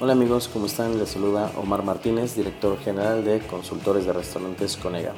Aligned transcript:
Hola 0.00 0.14
amigos, 0.14 0.50
¿cómo 0.52 0.66
están? 0.66 0.98
Les 0.98 1.10
saluda 1.10 1.52
Omar 1.56 1.84
Martínez, 1.84 2.34
director 2.34 2.76
general 2.80 3.24
de 3.24 3.38
Consultores 3.46 4.04
de 4.04 4.12
Restaurantes 4.12 4.76
Conega. 4.76 5.12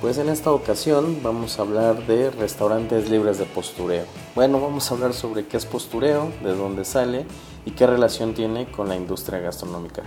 Pues 0.00 0.18
en 0.18 0.28
esta 0.28 0.50
ocasión 0.50 1.20
vamos 1.22 1.56
a 1.56 1.62
hablar 1.62 2.04
de 2.08 2.32
restaurantes 2.32 3.08
libres 3.08 3.38
de 3.38 3.44
postureo. 3.44 4.04
Bueno, 4.34 4.60
vamos 4.60 4.90
a 4.90 4.94
hablar 4.94 5.14
sobre 5.14 5.46
qué 5.46 5.56
es 5.56 5.66
postureo, 5.66 6.32
de 6.42 6.52
dónde 6.52 6.84
sale 6.84 7.26
y 7.64 7.70
qué 7.70 7.86
relación 7.86 8.34
tiene 8.34 8.68
con 8.72 8.88
la 8.88 8.96
industria 8.96 9.38
gastronómica. 9.38 10.02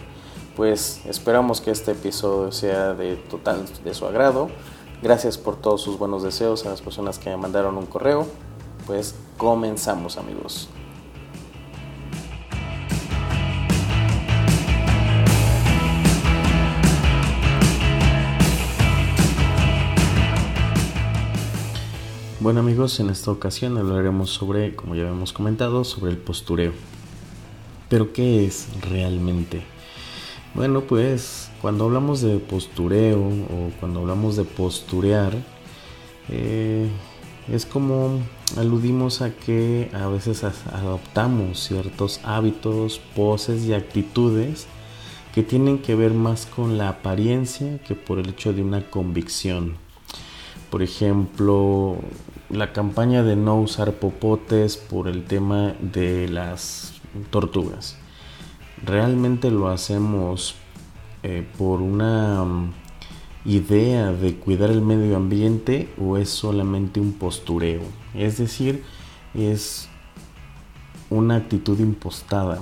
Pues 0.58 1.00
esperamos 1.06 1.62
que 1.62 1.72
este 1.72 1.94
episodio 1.94 2.52
sea 2.52 2.94
de 2.96 3.16
total 3.16 3.64
de 3.82 3.94
su 3.94 4.06
agrado. 4.06 4.50
Gracias 5.02 5.38
por 5.38 5.56
todos 5.56 5.82
sus 5.82 5.98
buenos 5.98 6.22
deseos 6.22 6.66
a 6.66 6.70
las 6.70 6.82
personas 6.82 7.18
que 7.18 7.36
mandaron 7.38 7.78
un 7.78 7.86
correo. 7.86 8.28
Pues 8.86 9.16
comenzamos 9.38 10.18
amigos. 10.18 10.68
Bueno 22.46 22.60
amigos, 22.60 23.00
en 23.00 23.10
esta 23.10 23.32
ocasión 23.32 23.76
hablaremos 23.76 24.30
sobre, 24.30 24.76
como 24.76 24.94
ya 24.94 25.10
hemos 25.10 25.34
comentado, 25.34 25.84
sobre 25.84 26.12
el 26.12 26.20
postureo. 26.20 26.74
Pero 27.90 28.14
¿qué 28.14 28.46
es 28.46 28.68
realmente? 28.88 29.64
Bueno, 30.54 30.82
pues 30.82 31.50
cuando 31.60 31.86
hablamos 31.86 32.22
de 32.22 32.38
postureo 32.38 33.20
o 33.20 33.72
cuando 33.80 34.02
hablamos 34.02 34.36
de 34.36 34.44
posturear, 34.44 35.34
eh, 36.30 36.88
es 37.52 37.66
como 37.66 38.20
aludimos 38.58 39.24
a 39.24 39.32
que 39.32 39.90
a 39.92 40.06
veces 40.06 40.44
adoptamos 40.44 41.60
ciertos 41.60 42.20
hábitos, 42.24 43.02
poses 43.16 43.64
y 43.66 43.74
actitudes 43.74 44.68
que 45.34 45.42
tienen 45.42 45.80
que 45.80 45.96
ver 45.96 46.14
más 46.14 46.46
con 46.46 46.78
la 46.78 46.90
apariencia 46.90 47.80
que 47.80 47.96
por 47.96 48.20
el 48.20 48.30
hecho 48.30 48.54
de 48.54 48.62
una 48.62 48.88
convicción. 48.92 49.84
Por 50.76 50.84
ejemplo, 50.84 51.96
la 52.50 52.74
campaña 52.74 53.24
de 53.24 53.38
no 53.38 53.56
usar 53.56 53.94
popotes 53.94 54.76
por 54.76 55.08
el 55.08 55.24
tema 55.24 55.74
de 55.80 56.28
las 56.28 56.96
tortugas. 57.30 57.96
¿Realmente 58.86 59.52
lo 59.52 59.70
hacemos 59.70 60.56
eh, 61.24 61.48
por 61.58 61.80
una 61.80 62.44
mm, 62.44 62.74
idea 63.46 64.12
de 64.12 64.36
cuidar 64.36 64.70
el 64.70 64.82
medio 64.82 65.16
ambiente 65.16 65.94
o 65.98 66.18
es 66.18 66.28
solamente 66.28 67.00
un 67.00 67.14
postureo? 67.14 67.84
Es 68.14 68.38
decir, 68.38 68.84
es 69.34 69.88
una 71.10 71.38
actitud 71.38 71.80
impostada. 71.80 72.60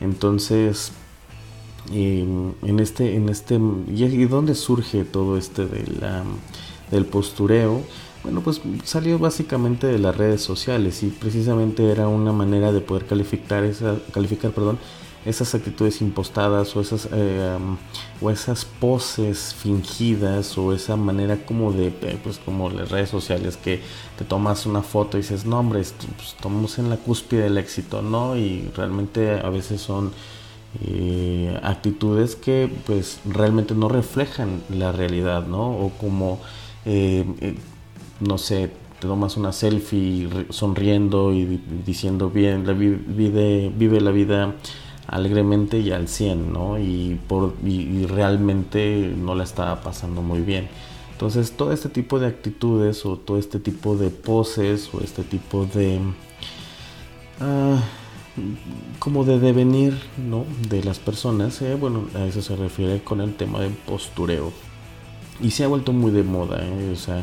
Entonces, 0.00 0.92
en 1.92 2.80
este, 2.80 3.16
en 3.16 3.28
este, 3.28 3.54
¿y 3.54 4.24
dónde 4.26 4.54
surge 4.54 5.04
todo 5.04 5.38
este 5.38 5.66
de 5.66 5.86
la, 6.00 6.24
del 6.90 7.04
postureo? 7.04 7.82
Bueno, 8.22 8.40
pues 8.40 8.60
salió 8.84 9.18
básicamente 9.18 9.86
de 9.86 9.98
las 9.98 10.16
redes 10.16 10.42
sociales 10.42 11.02
y 11.02 11.06
precisamente 11.06 11.90
era 11.90 12.08
una 12.08 12.32
manera 12.32 12.72
de 12.72 12.80
poder 12.80 13.06
calificar, 13.06 13.64
esa, 13.64 13.96
calificar 14.12 14.50
perdón, 14.50 14.78
esas 15.24 15.54
actitudes 15.54 16.00
impostadas 16.00 16.74
o 16.76 16.80
esas, 16.80 17.08
eh, 17.12 17.58
o 18.20 18.30
esas 18.30 18.64
poses 18.64 19.54
fingidas 19.54 20.56
o 20.58 20.72
esa 20.72 20.96
manera 20.96 21.44
como 21.44 21.72
de, 21.72 21.88
eh, 21.88 22.18
pues 22.22 22.38
como 22.38 22.70
las 22.70 22.90
redes 22.90 23.10
sociales 23.10 23.56
que 23.56 23.80
te 24.16 24.24
tomas 24.24 24.66
una 24.66 24.82
foto 24.82 25.16
y 25.18 25.20
dices, 25.20 25.44
no 25.44 25.58
hombre, 25.58 25.80
pues, 26.16 26.28
estamos 26.34 26.78
en 26.78 26.90
la 26.90 26.96
cúspide 26.96 27.42
del 27.42 27.58
éxito, 27.58 28.02
¿no? 28.02 28.36
Y 28.36 28.70
realmente 28.74 29.38
a 29.40 29.50
veces 29.50 29.80
son 29.80 30.12
eh, 30.82 31.58
actitudes 31.62 32.36
que 32.36 32.70
pues 32.86 33.20
realmente 33.24 33.74
no 33.74 33.88
reflejan 33.88 34.62
la 34.70 34.92
realidad, 34.92 35.46
¿no? 35.46 35.70
O 35.70 35.90
como 35.98 36.40
no 38.20 38.38
sé, 38.38 38.70
te 39.00 39.06
tomas 39.06 39.36
una 39.36 39.52
selfie 39.52 40.28
sonriendo 40.50 41.32
y 41.32 41.60
diciendo 41.86 42.30
bien, 42.30 42.66
la 42.66 42.72
vive, 42.72 43.72
vive 43.76 44.00
la 44.00 44.10
vida 44.10 44.54
alegremente 45.08 45.78
y 45.78 45.90
al 45.90 46.08
100, 46.08 46.52
¿no? 46.52 46.78
Y, 46.78 47.18
por, 47.28 47.54
y, 47.64 48.06
realmente 48.06 49.14
no 49.16 49.34
la 49.34 49.44
estaba 49.44 49.80
pasando 49.80 50.20
muy 50.22 50.40
bien. 50.40 50.68
Entonces, 51.12 51.52
todo 51.52 51.72
este 51.72 51.88
tipo 51.88 52.20
de 52.20 52.28
actitudes 52.28 53.04
o 53.06 53.16
todo 53.16 53.38
este 53.38 53.58
tipo 53.58 53.96
de 53.96 54.10
poses 54.10 54.90
o 54.92 55.00
este 55.00 55.24
tipo 55.24 55.64
de... 55.66 55.98
Ah, 57.40 57.80
como 59.00 59.24
de 59.24 59.40
devenir, 59.40 59.98
¿no? 60.16 60.44
De 60.68 60.84
las 60.84 60.98
personas, 61.00 61.60
eh, 61.62 61.74
bueno, 61.74 62.04
a 62.14 62.24
eso 62.26 62.40
se 62.42 62.54
refiere 62.54 63.02
con 63.02 63.20
el 63.20 63.34
tema 63.34 63.60
de 63.60 63.70
postureo. 63.70 64.52
Y 65.40 65.50
se 65.50 65.64
ha 65.64 65.68
vuelto 65.68 65.92
muy 65.92 66.10
de 66.10 66.22
moda, 66.22 66.64
¿eh? 66.64 66.90
O 66.92 66.96
sea, 66.96 67.22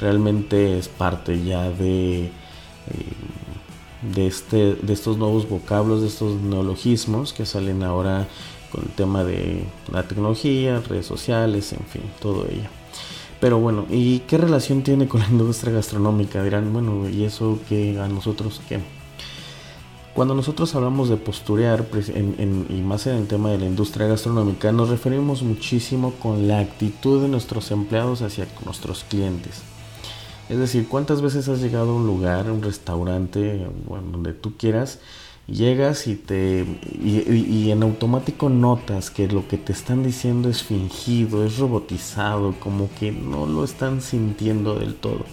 realmente 0.00 0.78
es 0.78 0.88
parte 0.88 1.42
ya 1.42 1.70
de, 1.70 2.26
eh, 2.26 2.30
de, 4.14 4.26
este, 4.26 4.74
de 4.74 4.92
estos 4.92 5.16
nuevos 5.16 5.48
vocablos, 5.48 6.02
de 6.02 6.08
estos 6.08 6.40
neologismos 6.40 7.32
que 7.32 7.46
salen 7.46 7.82
ahora 7.82 8.28
con 8.70 8.82
el 8.84 8.90
tema 8.90 9.24
de 9.24 9.64
la 9.92 10.02
tecnología, 10.04 10.80
redes 10.88 11.06
sociales, 11.06 11.72
en 11.72 11.86
fin, 11.86 12.02
todo 12.20 12.46
ello. 12.46 12.68
Pero 13.40 13.58
bueno, 13.58 13.86
¿y 13.90 14.20
qué 14.20 14.36
relación 14.36 14.82
tiene 14.82 15.06
con 15.08 15.20
la 15.20 15.28
industria 15.28 15.72
gastronómica? 15.72 16.42
Dirán, 16.42 16.72
bueno, 16.72 17.08
¿y 17.08 17.24
eso 17.24 17.58
que 17.68 17.98
a 17.98 18.08
nosotros 18.08 18.60
qué? 18.68 18.80
Cuando 20.18 20.34
nosotros 20.34 20.74
hablamos 20.74 21.08
de 21.08 21.16
posturear, 21.16 21.84
pues, 21.84 22.08
y 22.08 22.82
más 22.82 23.06
en 23.06 23.14
el 23.14 23.28
tema 23.28 23.50
de 23.50 23.58
la 23.58 23.66
industria 23.66 24.08
gastronómica, 24.08 24.72
nos 24.72 24.88
referimos 24.88 25.44
muchísimo 25.44 26.12
con 26.14 26.48
la 26.48 26.58
actitud 26.58 27.22
de 27.22 27.28
nuestros 27.28 27.70
empleados 27.70 28.22
hacia 28.22 28.48
nuestros 28.64 29.04
clientes. 29.04 29.62
Es 30.48 30.58
decir, 30.58 30.88
¿cuántas 30.88 31.22
veces 31.22 31.46
has 31.46 31.60
llegado 31.60 31.92
a 31.92 31.94
un 31.94 32.08
lugar, 32.08 32.50
un 32.50 32.62
restaurante, 32.62 33.68
bueno, 33.86 34.08
donde 34.10 34.32
tú 34.32 34.56
quieras, 34.56 34.98
llegas 35.46 36.08
y 36.08 36.16
te 36.16 36.66
y, 37.00 37.70
en 37.70 37.84
automático 37.84 38.48
notas 38.48 39.10
que 39.10 39.28
lo 39.28 39.46
que 39.46 39.56
te 39.56 39.72
están 39.72 40.02
diciendo 40.02 40.48
es 40.48 40.64
fingido, 40.64 41.46
es 41.46 41.58
robotizado, 41.58 42.56
como 42.58 42.90
que 42.98 43.12
no 43.12 43.46
lo 43.46 43.62
están 43.62 44.02
sintiendo 44.02 44.74
del 44.80 44.96
todo. 44.96 45.26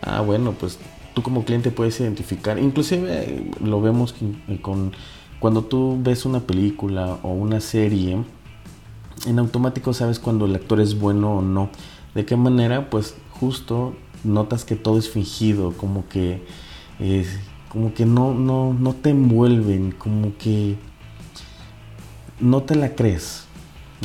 Ah, 0.00 0.22
bueno, 0.22 0.54
pues 0.58 0.78
tú 1.16 1.22
como 1.22 1.46
cliente 1.46 1.70
puedes 1.70 1.98
identificar, 1.98 2.58
inclusive 2.58 3.08
eh, 3.10 3.50
lo 3.64 3.80
vemos 3.80 4.14
eh, 4.48 4.60
con 4.60 4.92
cuando 5.40 5.62
tú 5.62 5.98
ves 6.02 6.26
una 6.26 6.40
película 6.40 7.18
o 7.22 7.30
una 7.30 7.62
serie, 7.62 8.18
en 9.24 9.38
automático 9.38 9.94
sabes 9.94 10.18
cuando 10.18 10.44
el 10.44 10.54
actor 10.54 10.78
es 10.78 10.98
bueno 10.98 11.38
o 11.38 11.42
no. 11.42 11.70
¿De 12.14 12.26
qué 12.26 12.36
manera? 12.36 12.90
Pues 12.90 13.14
justo 13.30 13.94
notas 14.24 14.66
que 14.66 14.76
todo 14.76 14.98
es 14.98 15.08
fingido, 15.08 15.72
como 15.72 16.06
que, 16.06 16.42
como 17.70 17.94
que 17.94 18.04
no, 18.04 18.34
no, 18.34 18.74
no 18.74 18.92
te 18.92 19.10
envuelven, 19.10 19.92
como 19.92 20.36
que 20.36 20.76
no 22.40 22.62
te 22.62 22.74
la 22.74 22.94
crees. 22.94 23.44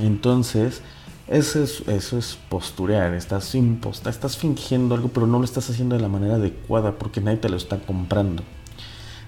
Entonces, 0.01 0.81
eso 1.31 1.63
es, 1.63 1.81
eso 1.87 2.17
es 2.17 2.37
posturear, 2.49 3.13
estás 3.13 3.55
imposta, 3.55 4.09
estás 4.09 4.37
fingiendo 4.37 4.95
algo, 4.95 5.07
pero 5.07 5.27
no 5.27 5.39
lo 5.39 5.45
estás 5.45 5.69
haciendo 5.69 5.95
de 5.95 6.01
la 6.01 6.09
manera 6.09 6.35
adecuada 6.35 6.91
porque 6.97 7.21
nadie 7.21 7.37
te 7.37 7.49
lo 7.49 7.55
está 7.55 7.79
comprando. 7.79 8.43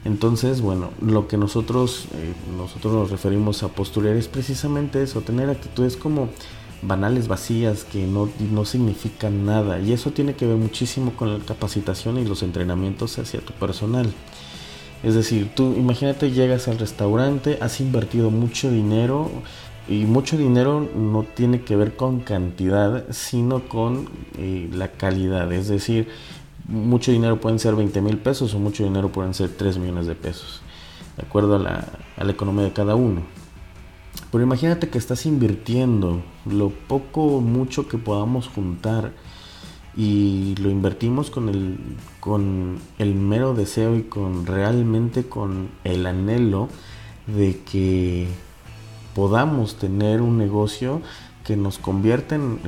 Entonces, 0.05 0.59
bueno, 0.59 0.89
lo 1.01 1.29
que 1.29 1.37
nosotros, 1.37 2.07
eh, 2.15 2.33
nosotros 2.57 2.93
nos 2.93 3.09
referimos 3.09 3.63
a 3.63 3.69
posturear 3.69 4.17
es 4.17 4.27
precisamente 4.27 5.01
eso, 5.01 5.21
tener 5.21 5.49
actitudes 5.49 5.95
como 5.95 6.27
banales, 6.81 7.29
vacías, 7.29 7.85
que 7.85 8.05
no, 8.05 8.29
no 8.51 8.65
significan 8.65 9.45
nada. 9.45 9.79
Y 9.79 9.93
eso 9.93 10.11
tiene 10.11 10.35
que 10.35 10.45
ver 10.45 10.57
muchísimo 10.57 11.13
con 11.15 11.31
la 11.31 11.45
capacitación 11.45 12.17
y 12.17 12.25
los 12.25 12.43
entrenamientos 12.43 13.17
hacia 13.17 13.39
tu 13.39 13.53
personal. 13.53 14.11
Es 15.03 15.15
decir, 15.15 15.51
tú 15.53 15.73
imagínate 15.73 16.31
llegas 16.31 16.67
al 16.69 16.79
restaurante, 16.79 17.57
has 17.61 17.81
invertido 17.81 18.31
mucho 18.31 18.71
dinero 18.71 19.29
y 19.87 20.05
mucho 20.05 20.37
dinero 20.37 20.87
no 20.95 21.23
tiene 21.23 21.61
que 21.61 21.75
ver 21.75 21.95
con 21.95 22.21
cantidad, 22.21 23.05
sino 23.11 23.67
con 23.67 24.09
eh, 24.37 24.69
la 24.71 24.89
calidad. 24.89 25.51
Es 25.51 25.67
decir, 25.67 26.07
mucho 26.67 27.11
dinero 27.11 27.39
pueden 27.41 27.59
ser 27.59 27.75
20 27.75 28.01
mil 28.01 28.17
pesos 28.17 28.53
o 28.53 28.59
mucho 28.59 28.83
dinero 28.83 29.09
pueden 29.09 29.33
ser 29.33 29.49
3 29.49 29.77
millones 29.77 30.07
de 30.07 30.15
pesos, 30.15 30.61
de 31.17 31.23
acuerdo 31.23 31.55
a 31.55 31.59
la, 31.59 31.87
a 32.17 32.23
la 32.23 32.31
economía 32.31 32.63
de 32.63 32.73
cada 32.73 32.95
uno. 32.95 33.21
Pero 34.31 34.43
imagínate 34.43 34.89
que 34.89 34.97
estás 34.97 35.25
invirtiendo 35.25 36.23
lo 36.45 36.69
poco 36.69 37.23
o 37.23 37.41
mucho 37.41 37.87
que 37.87 37.97
podamos 37.97 38.47
juntar 38.47 39.11
y 39.95 40.55
lo 40.55 40.69
invertimos 40.69 41.29
con 41.29 41.49
el, 41.49 41.77
con 42.19 42.79
el 42.97 43.13
mero 43.13 43.53
deseo 43.53 43.95
y 43.95 44.03
con 44.03 44.45
realmente 44.45 45.25
con 45.27 45.69
el 45.83 46.05
anhelo 46.05 46.69
de 47.27 47.59
que 47.59 48.27
podamos 49.15 49.75
tener 49.75 50.21
un 50.21 50.37
negocio 50.37 51.01
que 51.43 51.57
nos 51.57 51.77
convierta 51.77 52.35
en, 52.35 52.59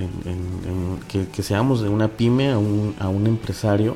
que, 1.08 1.44
seamos 1.44 1.82
de 1.82 1.90
una 1.90 2.10
pyme 2.10 2.52
a 2.52 2.58
un, 2.58 2.96
a 3.00 3.08
un 3.08 3.28
empresario 3.28 3.96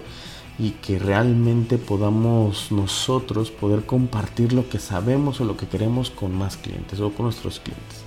y 0.57 0.71
que 0.71 0.99
realmente 0.99 1.77
podamos 1.77 2.71
nosotros 2.71 3.51
poder 3.51 3.85
compartir 3.85 4.53
lo 4.53 4.69
que 4.69 4.79
sabemos 4.79 5.39
o 5.41 5.45
lo 5.45 5.57
que 5.57 5.67
queremos 5.67 6.09
con 6.09 6.33
más 6.37 6.57
clientes 6.57 6.99
o 6.99 7.11
con 7.11 7.25
nuestros 7.25 7.59
clientes. 7.59 7.99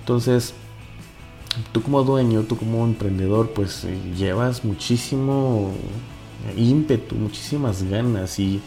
Entonces, 0.00 0.54
tú 1.72 1.82
como 1.82 2.02
dueño, 2.02 2.42
tú 2.42 2.56
como 2.56 2.84
emprendedor, 2.84 3.50
pues 3.50 3.84
eh, 3.84 3.98
llevas 4.16 4.64
muchísimo 4.64 5.70
ímpetu, 6.56 7.14
muchísimas 7.14 7.82
ganas 7.82 8.38
y 8.38 8.60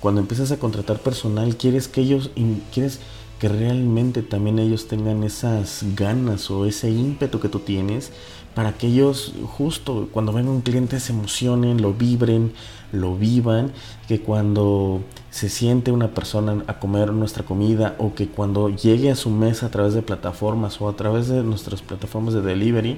cuando 0.00 0.20
empiezas 0.20 0.52
a 0.52 0.58
contratar 0.58 0.98
personal, 0.98 1.56
quieres 1.56 1.88
que 1.88 2.02
ellos, 2.02 2.30
quieres 2.72 3.00
que 3.44 3.48
realmente 3.50 4.22
también 4.22 4.58
ellos 4.58 4.88
tengan 4.88 5.22
esas 5.22 5.84
ganas 5.94 6.50
o 6.50 6.64
ese 6.64 6.90
ímpetu 6.90 7.40
que 7.40 7.50
tú 7.50 7.58
tienes 7.58 8.10
para 8.54 8.72
que 8.72 8.86
ellos 8.86 9.34
justo 9.44 10.08
cuando 10.12 10.32
venga 10.32 10.50
un 10.50 10.62
cliente 10.62 10.98
se 10.98 11.12
emocionen, 11.12 11.82
lo 11.82 11.92
vibren, 11.92 12.54
lo 12.90 13.18
vivan, 13.18 13.70
que 14.08 14.20
cuando 14.20 15.02
se 15.28 15.50
siente 15.50 15.92
una 15.92 16.14
persona 16.14 16.64
a 16.68 16.78
comer 16.78 17.12
nuestra 17.12 17.44
comida 17.44 17.96
o 17.98 18.14
que 18.14 18.28
cuando 18.28 18.70
llegue 18.70 19.10
a 19.10 19.14
su 19.14 19.28
mesa 19.28 19.66
a 19.66 19.70
través 19.70 19.92
de 19.92 20.00
plataformas 20.00 20.80
o 20.80 20.88
a 20.88 20.96
través 20.96 21.28
de 21.28 21.42
nuestras 21.42 21.82
plataformas 21.82 22.32
de 22.32 22.40
delivery, 22.40 22.96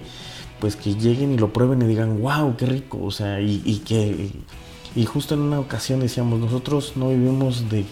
pues 0.61 0.77
que 0.77 0.95
lleguen 0.95 1.33
y 1.33 1.39
lo 1.39 1.53
prueben 1.53 1.83
y 1.83 1.87
digan, 1.87 2.21
wow, 2.21 2.55
qué 2.57 2.67
rico, 2.67 3.01
o 3.03 3.11
sea, 3.11 3.41
y, 3.41 3.63
y 3.65 3.79
que, 3.79 4.31
y 4.95 5.07
justo 5.07 5.35
en 5.35 5.41
una 5.41 5.59
ocasión 5.59 5.99
decíamos, 5.99 6.39
nosotros 6.39 6.93
no 6.95 7.09
vivimos 7.09 7.69
de, 7.69 7.85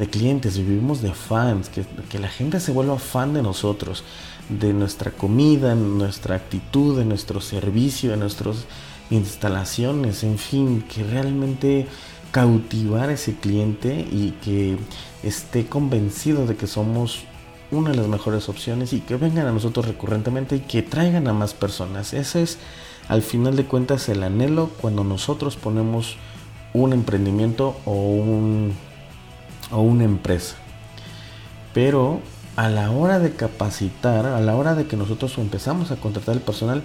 de 0.00 0.08
clientes, 0.08 0.56
vivimos 0.56 1.02
de 1.02 1.12
fans, 1.12 1.68
que, 1.68 1.84
que 2.08 2.18
la 2.18 2.28
gente 2.28 2.58
se 2.58 2.72
vuelva 2.72 2.98
fan 2.98 3.34
de 3.34 3.42
nosotros 3.42 4.02
de 4.48 4.72
nuestra 4.72 5.10
comida, 5.12 5.74
nuestra 5.74 6.34
actitud, 6.34 6.98
de 6.98 7.04
nuestro 7.04 7.40
servicio, 7.40 8.10
de 8.10 8.16
nuestras 8.16 8.64
instalaciones, 9.10 10.24
en 10.24 10.38
fin, 10.38 10.82
que 10.82 11.04
realmente 11.04 11.86
cautivar 12.32 13.10
a 13.10 13.12
ese 13.12 13.34
cliente 13.34 14.06
y 14.10 14.30
que 14.42 14.78
esté 15.22 15.66
convencido 15.66 16.46
de 16.46 16.56
que 16.56 16.66
somos 16.66 17.24
una 17.70 17.90
de 17.90 17.96
las 17.96 18.08
mejores 18.08 18.48
opciones 18.48 18.94
y 18.94 19.00
que 19.00 19.16
vengan 19.16 19.46
a 19.46 19.52
nosotros 19.52 19.86
recurrentemente 19.86 20.56
y 20.56 20.60
que 20.60 20.82
traigan 20.82 21.28
a 21.28 21.32
más 21.32 21.54
personas. 21.54 22.14
Ese 22.14 22.42
es 22.42 22.58
al 23.08 23.22
final 23.22 23.54
de 23.54 23.66
cuentas 23.66 24.08
el 24.08 24.22
anhelo 24.22 24.70
cuando 24.80 25.04
nosotros 25.04 25.56
ponemos 25.56 26.16
un 26.72 26.92
emprendimiento 26.92 27.76
o, 27.84 27.92
un, 27.92 28.74
o 29.70 29.80
una 29.80 30.04
empresa. 30.04 30.56
Pero 31.72 32.20
a 32.56 32.68
la 32.68 32.90
hora 32.90 33.18
de 33.18 33.32
capacitar, 33.32 34.26
a 34.26 34.40
la 34.40 34.56
hora 34.56 34.74
de 34.74 34.86
que 34.86 34.96
nosotros 34.96 35.38
empezamos 35.38 35.90
a 35.90 35.96
contratar 35.96 36.34
el 36.34 36.42
personal, 36.42 36.82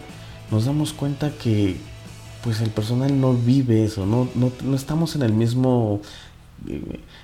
nos 0.51 0.65
damos 0.65 0.93
cuenta 0.93 1.31
que 1.31 1.77
pues 2.43 2.61
el 2.61 2.69
personal 2.69 3.19
no 3.19 3.33
vive 3.33 3.83
eso, 3.83 4.05
no, 4.05 4.29
no, 4.35 4.75
estamos 4.75 5.15
en 5.15 5.23
el 5.23 5.33
mismo 5.33 6.01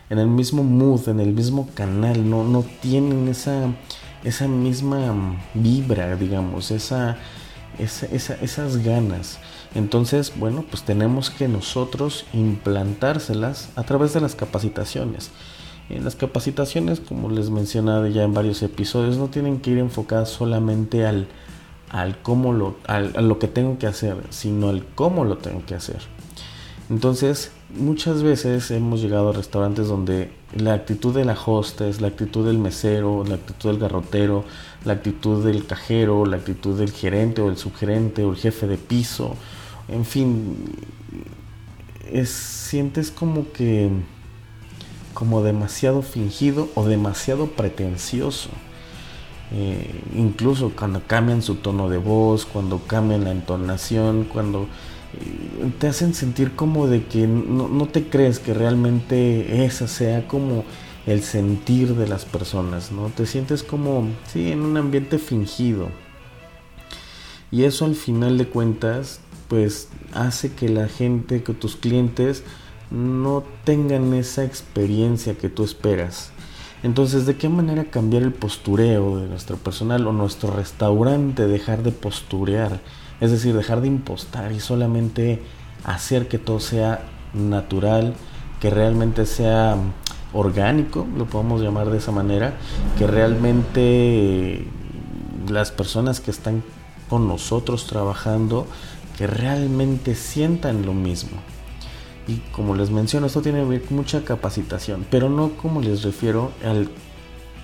en 0.09 0.17
el 0.19 0.27
mismo 0.27 0.63
mood, 0.63 1.07
en 1.07 1.19
el 1.19 1.31
mismo 1.33 1.69
canal, 1.73 2.29
no, 2.29 2.43
no 2.43 2.63
tienen 2.81 3.27
esa, 3.27 3.73
esa 4.23 4.47
misma 4.47 5.37
vibra, 5.53 6.15
digamos, 6.15 6.71
esa, 6.71 7.17
esa, 7.79 8.35
esas 8.35 8.77
ganas. 8.77 9.39
Entonces, 9.73 10.33
bueno, 10.38 10.65
pues 10.69 10.83
tenemos 10.83 11.29
que 11.29 11.47
nosotros 11.47 12.25
implantárselas 12.33 13.69
a 13.75 13.83
través 13.83 14.13
de 14.13 14.21
las 14.21 14.35
capacitaciones. 14.35 15.31
En 15.89 16.03
las 16.03 16.15
capacitaciones, 16.15 17.00
como 17.00 17.29
les 17.29 17.50
mencionaba 17.50 18.07
ya 18.09 18.23
en 18.23 18.33
varios 18.33 18.62
episodios, 18.63 19.18
no 19.18 19.27
tienen 19.27 19.59
que 19.59 19.71
ir 19.71 19.77
enfocadas 19.77 20.29
solamente 20.29 21.06
al, 21.06 21.27
al 21.89 22.21
cómo 22.21 22.53
lo, 22.53 22.75
a 22.88 23.00
lo 23.00 23.39
que 23.39 23.47
tengo 23.47 23.77
que 23.77 23.88
hacer, 23.88 24.18
sino 24.29 24.69
al 24.69 24.85
cómo 24.85 25.25
lo 25.25 25.38
tengo 25.38 25.65
que 25.65 25.75
hacer. 25.75 26.00
Entonces, 26.89 27.51
muchas 27.74 28.21
veces 28.21 28.69
hemos 28.71 29.01
llegado 29.01 29.29
a 29.29 29.33
restaurantes 29.33 29.88
donde 29.88 30.31
la 30.53 30.74
actitud 30.74 31.15
de 31.15 31.24
la 31.24 31.38
hostess, 31.45 32.01
la 32.01 32.07
actitud 32.07 32.45
del 32.45 32.57
mesero, 32.57 33.24
la 33.25 33.35
actitud 33.35 33.69
del 33.69 33.79
garrotero, 33.79 34.44
la 34.83 34.94
actitud 34.94 35.45
del 35.45 35.65
cajero, 35.65 36.25
la 36.25 36.35
actitud 36.38 36.77
del 36.77 36.91
gerente 36.91 37.41
o 37.41 37.50
el 37.50 37.56
subgerente 37.56 38.25
o 38.25 38.31
el 38.31 38.38
jefe 38.38 38.67
de 38.67 38.77
piso, 38.77 39.38
en 39.91 40.05
fin, 40.05 40.55
es, 42.11 42.29
sientes 42.29 43.11
como 43.11 43.51
que 43.51 43.89
como 45.13 45.43
demasiado 45.43 46.01
fingido 46.01 46.69
o 46.75 46.85
demasiado 46.85 47.47
pretencioso. 47.47 48.49
Eh, 49.53 50.01
incluso 50.15 50.71
cuando 50.77 51.01
cambian 51.05 51.41
su 51.41 51.55
tono 51.55 51.89
de 51.89 51.97
voz, 51.97 52.45
cuando 52.45 52.79
cambian 52.88 53.25
la 53.25 53.31
entonación, 53.31 54.23
cuando 54.23 54.63
eh, 54.63 55.71
te 55.77 55.88
hacen 55.88 56.13
sentir 56.13 56.55
como 56.55 56.88
de 56.88 57.03
que 57.05 57.27
no, 57.27 57.67
no, 57.67 57.85
te 57.88 58.07
crees 58.07 58.39
que 58.39 58.53
realmente 58.53 59.65
esa 59.65 59.88
sea 59.88 60.25
como 60.27 60.63
el 61.05 61.21
sentir 61.21 61.95
de 61.95 62.07
las 62.07 62.23
personas, 62.23 62.91
¿no? 62.91 63.07
Te 63.09 63.25
sientes 63.25 63.61
como, 63.61 64.07
sí, 64.31 64.51
en 64.51 64.61
un 64.61 64.77
ambiente 64.77 65.19
fingido. 65.19 65.89
Y 67.51 67.65
eso 67.65 67.83
al 67.83 67.95
final 67.95 68.38
de 68.38 68.47
cuentas, 68.47 69.19
pues 69.51 69.89
hace 70.13 70.53
que 70.53 70.69
la 70.69 70.88
gente, 70.88 71.44
que 71.44 71.53
tus 71.53 71.75
clientes, 71.75 72.45
no 72.89 73.44
tengan 73.65 74.13
esa 74.13 74.45
experiencia 74.45 75.38
que 75.38 75.50
tú 75.50 75.65
esperas. 75.65 76.31
Entonces, 76.83 77.25
¿de 77.25 77.36
qué 77.36 77.50
manera 77.50 77.83
cambiar 77.83 78.24
el 78.24 78.31
postureo 78.31 79.19
de 79.19 79.27
nuestro 79.27 79.57
personal 79.57 80.07
o 80.07 80.13
nuestro 80.13 80.53
restaurante, 80.53 81.48
dejar 81.48 81.83
de 81.83 81.92
posturear? 81.92 82.80
Es 83.19 83.31
decir, 83.31 83.53
dejar 83.53 83.81
de 83.81 83.88
impostar 83.88 84.53
y 84.53 84.62
solamente 84.62 85.42
hacer 85.83 86.30
que 86.30 86.38
todo 86.38 86.62
sea 86.62 87.03
natural, 87.33 88.13
que 88.62 88.69
realmente 88.69 89.25
sea 89.25 89.75
orgánico, 90.31 91.06
lo 91.18 91.25
podemos 91.25 91.62
llamar 91.62 91.89
de 91.89 91.98
esa 91.98 92.13
manera, 92.13 92.53
que 92.98 93.06
realmente 93.06 94.65
las 95.50 95.71
personas 95.71 96.21
que 96.21 96.31
están 96.31 96.63
con 97.09 97.27
nosotros 97.27 97.88
trabajando, 97.88 98.68
realmente 99.27 100.15
sientan 100.15 100.85
lo 100.85 100.94
mismo. 100.94 101.38
Y 102.27 102.38
como 102.51 102.75
les 102.75 102.91
menciono, 102.91 103.27
esto 103.27 103.41
tiene 103.41 103.63
mucha 103.89 104.23
capacitación, 104.23 105.06
pero 105.09 105.29
no 105.29 105.51
como 105.57 105.81
les 105.81 106.03
refiero 106.03 106.51
al 106.63 106.89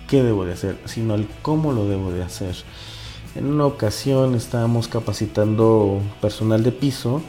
qué 0.08 0.24
debo 0.24 0.46
de 0.46 0.54
hacer, 0.54 0.78
sino 0.86 1.14
al 1.14 1.28
cómo 1.42 1.72
lo 1.72 1.88
debo 1.88 2.12
de 2.12 2.24
hacer. 2.24 2.56
En 3.36 3.46
una 3.46 3.66
ocasión 3.66 4.36
estábamos 4.36 4.88
capacitando 4.88 6.02
personal 6.22 6.64
de 6.64 6.72
piso 6.72 7.22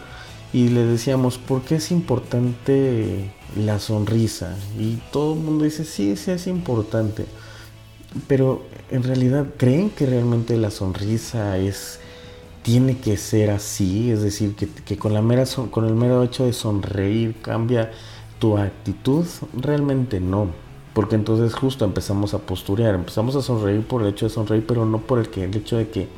y 0.53 0.69
le 0.69 0.85
decíamos, 0.85 1.37
¿por 1.37 1.63
qué 1.63 1.77
es 1.77 1.91
importante 1.91 3.31
la 3.57 3.79
sonrisa? 3.79 4.57
Y 4.79 4.95
todo 5.13 5.35
el 5.35 5.41
mundo 5.41 5.65
dice, 5.65 5.85
sí, 5.85 6.17
sí 6.17 6.31
es 6.31 6.47
importante. 6.47 7.27
Pero 8.27 8.65
en 8.91 9.03
realidad, 9.03 9.47
¿creen 9.59 9.91
que 9.91 10.07
realmente 10.07 10.57
la 10.57 10.71
sonrisa 10.71 11.59
es 11.59 12.00
tiene 12.69 12.99
que 12.99 13.17
ser 13.17 13.49
así, 13.49 14.11
es 14.11 14.21
decir, 14.21 14.55
que, 14.55 14.99
con, 14.99 15.15
la 15.15 15.23
mera 15.23 15.45
con 15.71 15.87
el 15.87 15.95
mero 15.95 16.23
hecho 16.23 16.45
de 16.45 16.53
sonreír 16.53 17.35
cambia 17.41 17.93
tu 18.39 18.59
actitud, 18.59 19.25
realmente 19.55 20.21
no, 20.21 20.49
porque 20.93 21.15
entonces 21.15 21.55
justo 21.55 21.87
empezamos 21.87 22.35
a 22.35 22.41
posturear, 22.41 22.95
empezamos 22.95 23.35
a 23.37 23.41
sonreír 23.41 23.87
por 23.87 24.03
el 24.03 24.09
hecho 24.09 24.27
de 24.27 24.35
sonreír, 24.35 24.67
pero 24.69 24.85
no 24.85 24.99
por 24.99 25.19
el, 25.19 25.31
que, 25.31 25.45
el 25.45 25.57
hecho 25.57 25.79
de 25.79 25.89
que 25.89 26.09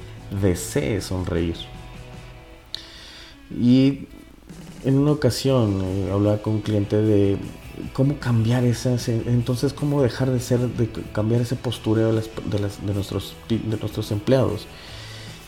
desee 0.42 1.00
sonreír. 1.00 1.54
Y 3.56 4.08
en 4.82 4.98
una 4.98 5.12
ocasión 5.12 5.80
eh, 5.84 6.10
hablaba 6.12 6.38
con 6.38 6.54
un 6.54 6.62
cliente 6.62 6.96
de 6.96 7.36
cómo 7.92 8.18
cambiar 8.18 8.64
esas, 8.64 9.08
entonces 9.08 9.72
cómo 9.72 10.02
dejar 10.02 10.32
de 10.32 10.40
ser, 10.40 10.58
de 10.58 10.88
cambiar 11.12 11.42
ese 11.42 11.54
postureo 11.54 12.12
de, 12.12 12.22
de 12.22 12.92
nuestros, 12.92 13.36
de 13.48 13.76
nuestros 13.78 14.10
empleados. 14.10 14.66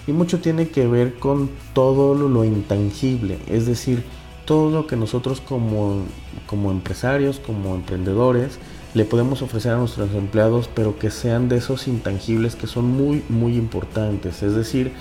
Y 0.07 0.13
mucho 0.13 0.41
tiene 0.41 0.69
que 0.69 0.87
ver 0.87 1.15
con 1.15 1.51
todo 1.75 2.15
lo, 2.15 2.45
intangible, 2.45 3.39
es 3.49 3.67
decir, 3.67 4.03
todo 4.45 4.71
lo 4.71 4.87
que 4.87 4.97
nosotros 4.97 5.41
como, 5.41 6.03
como 6.47 6.73
empresarios, 6.73 7.39
como 7.39 7.77
emprendedores, 7.77 8.59
le 8.95 9.05
podemos 9.05 9.43
ofrecer 9.43 9.73
a 9.73 9.77
nuestros 9.77 10.13
empleados, 10.15 10.69
pero 10.75 10.99
que 10.99 11.11
sean 11.11 11.49
de 11.49 11.57
esos 11.57 11.87
intangibles 11.89 12.57
que 12.57 12.67
son 12.67 12.87
muy, 12.87 13.23
muy 13.29 13.57
importantes. 13.57 14.43
Es 14.43 14.55
decir, 14.55 14.93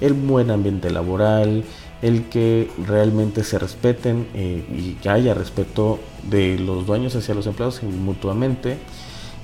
el 0.00 0.12
buen 0.12 0.50
ambiente 0.50 0.90
laboral, 0.90 1.64
el 2.02 2.24
que 2.24 2.70
realmente 2.86 3.44
se 3.44 3.58
respeten 3.58 4.26
eh, 4.34 4.64
y 4.70 4.92
que 5.02 5.08
haya 5.08 5.34
respeto 5.34 5.98
de 6.30 6.58
los 6.58 6.86
dueños 6.86 7.16
hacia 7.16 7.34
los 7.34 7.46
empleados 7.46 7.82
mutuamente. 7.82 8.76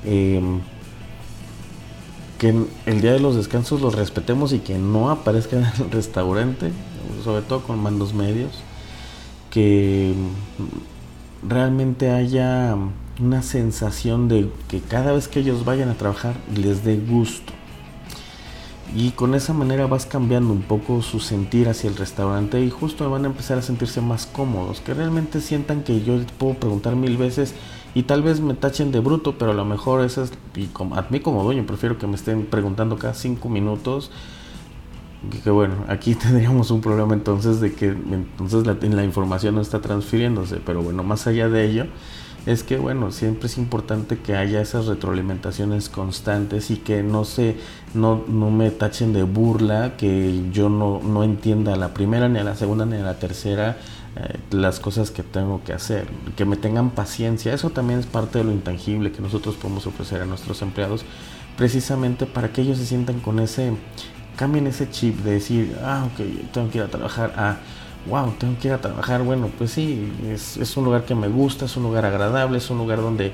Eh, 0.05 0.41
que 2.39 2.55
el 2.87 3.01
día 3.01 3.13
de 3.13 3.21
los 3.21 3.37
descansos 3.37 3.81
los 3.81 3.95
respetemos 3.95 4.53
y 4.53 4.59
que 4.59 4.79
no 4.79 5.11
aparezcan 5.11 5.61
en 5.61 5.85
el 5.85 5.91
restaurante, 5.91 6.71
sobre 7.25 7.43
todo 7.43 7.63
con 7.63 7.79
mandos 7.79 8.15
medios, 8.15 8.53
que 9.51 10.15
realmente 11.47 12.11
haya 12.11 12.77
una 13.21 13.43
sensación 13.43 14.29
de 14.29 14.51
que 14.69 14.81
cada 14.81 15.13
vez 15.13 15.29
que 15.29 15.41
ellos 15.41 15.65
vayan 15.65 15.89
a 15.89 15.95
trabajar 15.95 16.35
les 16.55 16.85
dé 16.85 16.97
gusto. 16.97 17.53
y 18.95 19.11
con 19.11 19.35
esa 19.35 19.53
manera 19.53 19.87
vas 19.87 20.07
cambiando 20.07 20.53
un 20.53 20.63
poco 20.63 21.03
su 21.03 21.19
sentir 21.21 21.69
hacia 21.69 21.91
el 21.91 21.97
restaurante 21.97 22.61
y 22.61 22.71
justo 22.71 23.11
van 23.11 23.25
a 23.25 23.29
empezar 23.29 23.59
a 23.59 23.63
sentirse 23.63 24.01
más 24.01 24.27
cómodos, 24.27 24.81
que 24.81 24.95
realmente 24.95 25.41
sientan 25.41 25.83
que 25.83 26.03
yo 26.03 26.19
puedo 26.39 26.55
preguntar 26.55 26.95
mil 26.97 27.17
veces 27.17 27.55
y 27.97 28.03
tal 28.03 28.21
vez 28.23 28.43
me 28.43 28.53
tachen 28.53 28.93
de 28.93 29.01
bruto, 29.01 29.39
pero 29.39 29.53
a 29.53 29.55
lo 29.55 29.65
mejor 29.65 30.05
eso 30.05 30.23
es, 30.23 30.31
y 30.55 30.69
a 30.95 31.07
mí 31.09 31.21
como 31.21 31.43
dueño 31.43 31.65
prefiero 31.65 31.97
que 31.97 32.07
me 32.07 32.17
estén 32.17 32.45
preguntando 32.45 32.99
cada 32.99 33.15
cinco 33.15 33.49
minutos, 33.49 34.11
que, 35.43 35.49
bueno, 35.49 35.77
aquí 35.89 36.15
tendríamos 36.15 36.71
un 36.71 36.83
problema 36.83 37.15
entonces 37.15 37.59
de 37.59 37.73
que 37.73 37.87
entonces 37.87 38.67
la, 38.67 38.77
la 38.79 39.03
información 39.03 39.55
no 39.55 39.63
está 39.63 39.81
transfiriéndose, 39.81 40.57
pero 40.57 40.83
bueno, 40.83 41.05
más 41.05 41.27
allá 41.27 41.49
de 41.49 41.65
ello, 41.65 41.87
es 42.45 42.63
que 42.65 42.77
bueno, 42.77 43.13
siempre 43.13 43.47
es 43.47 43.57
importante 43.57 44.19
que 44.19 44.37
haya 44.37 44.61
esas 44.61 44.85
retroalimentaciones 44.85 45.89
constantes 45.89 46.71
y 46.71 46.77
que 46.77 47.03
no 47.03 47.25
se 47.25 47.57
no, 47.95 48.25
no 48.29 48.51
me 48.51 48.71
tachen 48.71 49.15
de 49.15 49.23
burla, 49.23 49.97
que 49.97 50.45
yo 50.53 50.69
no, 50.69 51.01
no 51.03 51.25
entienda 51.25 51.75
la 51.77 51.95
primera 51.95 52.29
ni 52.29 52.39
a 52.41 52.45
la 52.45 52.57
segunda 52.57 52.85
ni 52.85 52.97
a 52.97 53.03
la 53.03 53.19
tercera 53.19 53.79
eh, 54.17 54.39
las 54.51 54.81
cosas 54.81 55.11
que 55.11 55.23
tengo 55.23 55.63
que 55.63 55.75
hacer, 55.75 56.07
que 56.37 56.47
me 56.47 56.57
tengan 56.57 56.91
paciencia, 56.91 57.53
eso 57.53 57.71
también 57.71 58.01
es 58.01 58.07
parte 58.07 58.39
de 58.39 58.45
lo 58.45 58.53
intangible 58.53 59.13
que 59.13 59.21
nosotros 59.21 59.57
podemos 59.57 59.87
ofrecer 59.87 60.23
a 60.23 60.25
nuestros 60.25 60.63
empleados, 60.63 61.05
precisamente 61.59 62.25
para 62.25 62.53
que 62.53 62.63
ellos 62.63 62.79
se 62.79 62.87
sientan 62.87 63.21
con 63.21 63.41
ese, 63.41 63.73
cambien 64.37 64.67
ese 64.67 64.89
chip 64.91 65.19
de 65.19 65.33
decir, 65.33 65.77
ah, 65.83 66.07
ok, 66.07 66.51
tengo 66.51 66.71
que 66.71 66.79
ir 66.79 66.85
a 66.85 66.89
trabajar, 66.89 67.35
a 67.37 67.59
wow, 68.09 68.33
tengo 68.39 68.59
que 68.59 68.69
ir 68.69 68.75
a 68.75 68.81
trabajar. 68.81 69.23
Bueno, 69.23 69.51
pues 69.59 69.73
sí, 69.73 70.11
es, 70.31 70.77
un 70.77 70.85
lugar 70.85 71.05
que 71.05 71.15
me 71.15 71.29
gusta, 71.29 71.67
es 71.67 71.77
un 71.77 71.83
lugar 71.83 72.07
agradable, 72.07 72.59
es 72.59 72.71
un 72.71 72.79
lugar 72.79 73.01
donde, 73.01 73.33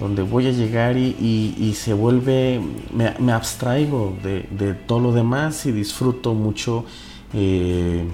donde 0.00 0.22
voy 0.22 0.48
a 0.48 0.50
llegar 0.50 0.96
y, 0.96 1.72
se 1.76 1.92
vuelve, 1.94 2.60
me, 2.92 3.32
abstraigo 3.32 4.16
de, 4.22 4.74
todo 4.86 5.00
lo 5.00 5.12
demás 5.12 5.66
y 5.66 5.72
disfruto 5.72 6.34
mucho. 6.34 6.84
Eh, 7.32 8.04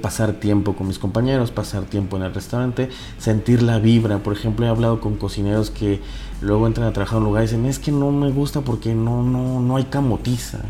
pasar 0.00 0.34
tiempo 0.34 0.74
con 0.74 0.88
mis 0.88 0.98
compañeros, 0.98 1.50
pasar 1.50 1.84
tiempo 1.84 2.16
en 2.16 2.22
el 2.22 2.34
restaurante, 2.34 2.88
sentir 3.18 3.62
la 3.62 3.78
vibra. 3.78 4.18
Por 4.18 4.32
ejemplo, 4.32 4.66
he 4.66 4.68
hablado 4.68 5.00
con 5.00 5.16
cocineros 5.16 5.70
que 5.70 6.00
luego 6.40 6.66
entran 6.66 6.86
a 6.86 6.92
trabajar 6.92 7.16
en 7.16 7.22
un 7.22 7.28
lugar 7.28 7.42
y 7.42 7.46
dicen, 7.46 7.66
es 7.66 7.78
que 7.78 7.92
no 7.92 8.10
me 8.10 8.30
gusta 8.30 8.60
porque 8.60 8.94
no, 8.94 9.22
no, 9.22 9.60
no 9.60 9.76
hay 9.76 9.84
camotiza. 9.84 10.60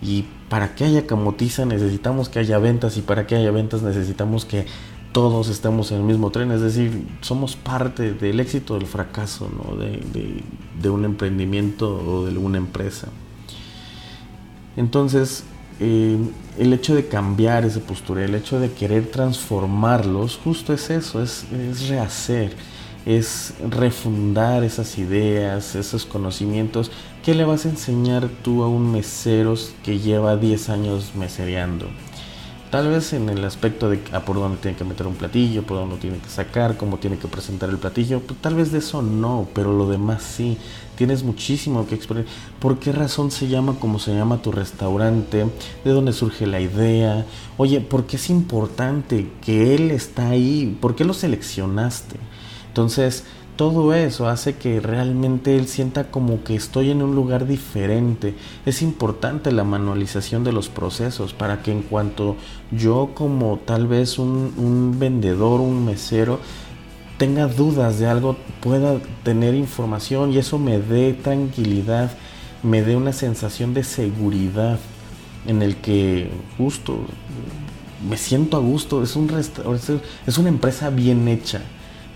Y 0.00 0.26
para 0.48 0.74
que 0.74 0.84
haya 0.84 1.06
camotiza 1.06 1.64
necesitamos 1.64 2.28
que 2.28 2.38
haya 2.38 2.58
ventas 2.58 2.96
y 2.96 3.02
para 3.02 3.26
que 3.26 3.36
haya 3.36 3.50
ventas 3.50 3.82
necesitamos 3.82 4.44
que 4.44 4.66
todos 5.14 5.48
estemos 5.48 5.92
en 5.92 5.98
el 5.98 6.02
mismo 6.02 6.30
tren, 6.30 6.50
es 6.50 6.60
decir, 6.60 7.06
somos 7.20 7.54
parte 7.54 8.12
del 8.14 8.40
éxito 8.40 8.74
del 8.74 8.86
fracaso 8.86 9.48
¿no? 9.48 9.76
de, 9.76 10.90
un 10.90 11.04
emprendimiento 11.04 11.88
o 12.04 12.26
de 12.26 12.36
una 12.36 12.58
empresa. 12.58 13.06
Entonces, 14.76 15.44
eh, 15.80 16.18
el 16.58 16.72
hecho 16.72 16.94
de 16.94 17.06
cambiar 17.06 17.64
esa 17.64 17.80
postura, 17.80 18.24
el 18.24 18.34
hecho 18.34 18.60
de 18.60 18.72
querer 18.72 19.06
transformarlos, 19.10 20.38
justo 20.42 20.72
es 20.72 20.90
eso, 20.90 21.22
es, 21.22 21.44
es 21.52 21.88
rehacer 21.88 22.52
es 23.06 23.52
refundar 23.68 24.64
esas 24.64 24.98
ideas, 24.98 25.74
esos 25.74 26.06
conocimientos. 26.06 26.90
¿Qué 27.24 27.34
le 27.34 27.44
vas 27.44 27.66
a 27.66 27.70
enseñar 27.70 28.28
tú 28.42 28.62
a 28.62 28.68
un 28.68 28.92
mesero 28.92 29.54
que 29.82 29.98
lleva 29.98 30.36
10 30.36 30.68
años 30.70 31.12
mesereando? 31.14 31.88
Tal 32.70 32.88
vez 32.88 33.12
en 33.12 33.28
el 33.28 33.44
aspecto 33.44 33.88
de 33.88 34.00
a 34.12 34.20
por 34.24 34.36
dónde 34.36 34.58
tiene 34.58 34.76
que 34.76 34.84
meter 34.84 35.06
un 35.06 35.14
platillo, 35.14 35.62
por 35.62 35.76
dónde 35.76 35.96
tiene 35.96 36.18
que 36.18 36.28
sacar, 36.28 36.76
cómo 36.76 36.98
tiene 36.98 37.18
que 37.18 37.28
presentar 37.28 37.68
el 37.70 37.78
platillo. 37.78 38.20
Pues 38.20 38.40
tal 38.40 38.56
vez 38.56 38.72
de 38.72 38.78
eso 38.78 39.00
no, 39.00 39.46
pero 39.54 39.72
lo 39.72 39.88
demás 39.88 40.22
sí. 40.22 40.58
Tienes 40.96 41.22
muchísimo 41.22 41.86
que 41.86 41.94
explorar. 41.94 42.26
¿Por 42.60 42.78
qué 42.78 42.92
razón 42.92 43.30
se 43.30 43.48
llama 43.48 43.76
como 43.80 43.98
se 43.98 44.14
llama 44.14 44.42
tu 44.42 44.52
restaurante? 44.52 45.46
¿De 45.84 45.90
dónde 45.90 46.12
surge 46.12 46.46
la 46.46 46.60
idea? 46.60 47.26
Oye, 47.56 47.80
¿por 47.80 48.06
qué 48.06 48.16
es 48.16 48.30
importante 48.30 49.30
que 49.40 49.74
él 49.74 49.90
está 49.90 50.28
ahí? 50.28 50.76
¿Por 50.80 50.94
qué 50.94 51.04
lo 51.04 51.14
seleccionaste? 51.14 52.16
Entonces, 52.68 53.24
todo 53.56 53.94
eso 53.94 54.28
hace 54.28 54.56
que 54.56 54.80
realmente 54.80 55.56
él 55.56 55.68
sienta 55.68 56.10
como 56.10 56.42
que 56.42 56.56
estoy 56.56 56.90
en 56.90 57.02
un 57.02 57.14
lugar 57.14 57.46
diferente. 57.46 58.34
Es 58.66 58.82
importante 58.82 59.52
la 59.52 59.62
manualización 59.62 60.42
de 60.42 60.50
los 60.50 60.68
procesos 60.68 61.34
para 61.34 61.62
que 61.62 61.70
en 61.70 61.82
cuanto 61.82 62.34
yo 62.72 63.10
como 63.14 63.60
tal 63.64 63.86
vez 63.86 64.18
un, 64.18 64.96
vendedor, 64.98 65.60
un 65.60 65.84
mesero, 65.84 66.40
tenga 67.18 67.46
dudas 67.46 67.98
de 67.98 68.06
algo, 68.06 68.36
pueda 68.60 68.98
tener 69.22 69.54
información 69.54 70.32
y 70.32 70.38
eso 70.38 70.58
me 70.58 70.78
dé 70.78 71.12
tranquilidad, 71.12 72.10
me 72.62 72.82
dé 72.82 72.96
una 72.96 73.12
sensación 73.12 73.74
de 73.74 73.84
seguridad 73.84 74.78
en 75.46 75.62
el 75.62 75.76
que 75.76 76.30
justo 76.56 77.00
me 78.08 78.16
siento 78.16 78.56
a 78.56 78.60
gusto, 78.60 79.02
es, 79.02 79.16
un 79.16 79.30
es 80.26 80.38
una 80.38 80.48
empresa 80.48 80.90
bien 80.90 81.28
hecha 81.28 81.62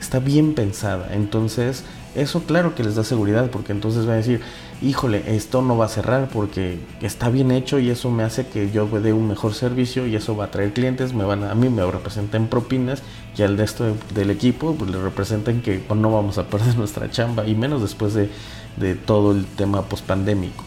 está 0.00 0.18
bien 0.18 0.54
pensada. 0.54 1.08
Entonces, 1.12 1.84
eso 2.14 2.42
claro 2.44 2.74
que 2.74 2.82
les 2.82 2.94
da 2.94 3.04
seguridad, 3.04 3.50
porque 3.50 3.72
entonces 3.72 4.08
va 4.08 4.12
a 4.12 4.16
decir, 4.16 4.40
híjole, 4.82 5.36
esto 5.36 5.62
no 5.62 5.76
va 5.76 5.86
a 5.86 5.88
cerrar 5.88 6.28
porque 6.32 6.78
está 7.02 7.28
bien 7.28 7.50
hecho 7.50 7.78
y 7.78 7.90
eso 7.90 8.10
me 8.10 8.22
hace 8.22 8.46
que 8.46 8.70
yo 8.70 8.86
dé 8.86 9.12
un 9.12 9.28
mejor 9.28 9.54
servicio 9.54 10.06
y 10.06 10.16
eso 10.16 10.36
va 10.36 10.46
a 10.46 10.50
traer 10.50 10.72
clientes, 10.72 11.12
me 11.12 11.24
van 11.24 11.44
a, 11.44 11.54
mí 11.54 11.68
me 11.68 11.88
representan 11.90 12.48
propinas 12.48 13.02
y 13.36 13.42
al 13.42 13.58
resto 13.58 13.94
del 14.14 14.30
equipo 14.30 14.74
pues 14.74 14.90
le 14.90 15.00
representan 15.00 15.60
que 15.62 15.82
no 15.94 16.12
vamos 16.12 16.38
a 16.38 16.44
perder 16.48 16.76
nuestra 16.78 17.10
chamba 17.10 17.46
y 17.46 17.54
menos 17.54 17.82
después 17.82 18.14
de, 18.14 18.30
de 18.76 18.94
todo 18.94 19.32
el 19.32 19.44
tema 19.44 19.82
pospandémico. 19.82 20.64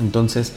Entonces, 0.00 0.52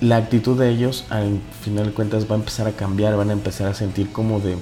la 0.00 0.16
actitud 0.16 0.58
de 0.58 0.70
ellos 0.70 1.04
al 1.10 1.40
final 1.62 1.86
de 1.86 1.92
cuentas 1.92 2.30
va 2.30 2.36
a 2.36 2.38
empezar 2.38 2.66
a 2.66 2.72
cambiar, 2.72 3.16
van 3.16 3.30
a 3.30 3.32
empezar 3.32 3.68
a 3.68 3.74
sentir 3.74 4.12
como 4.12 4.40
de 4.40 4.56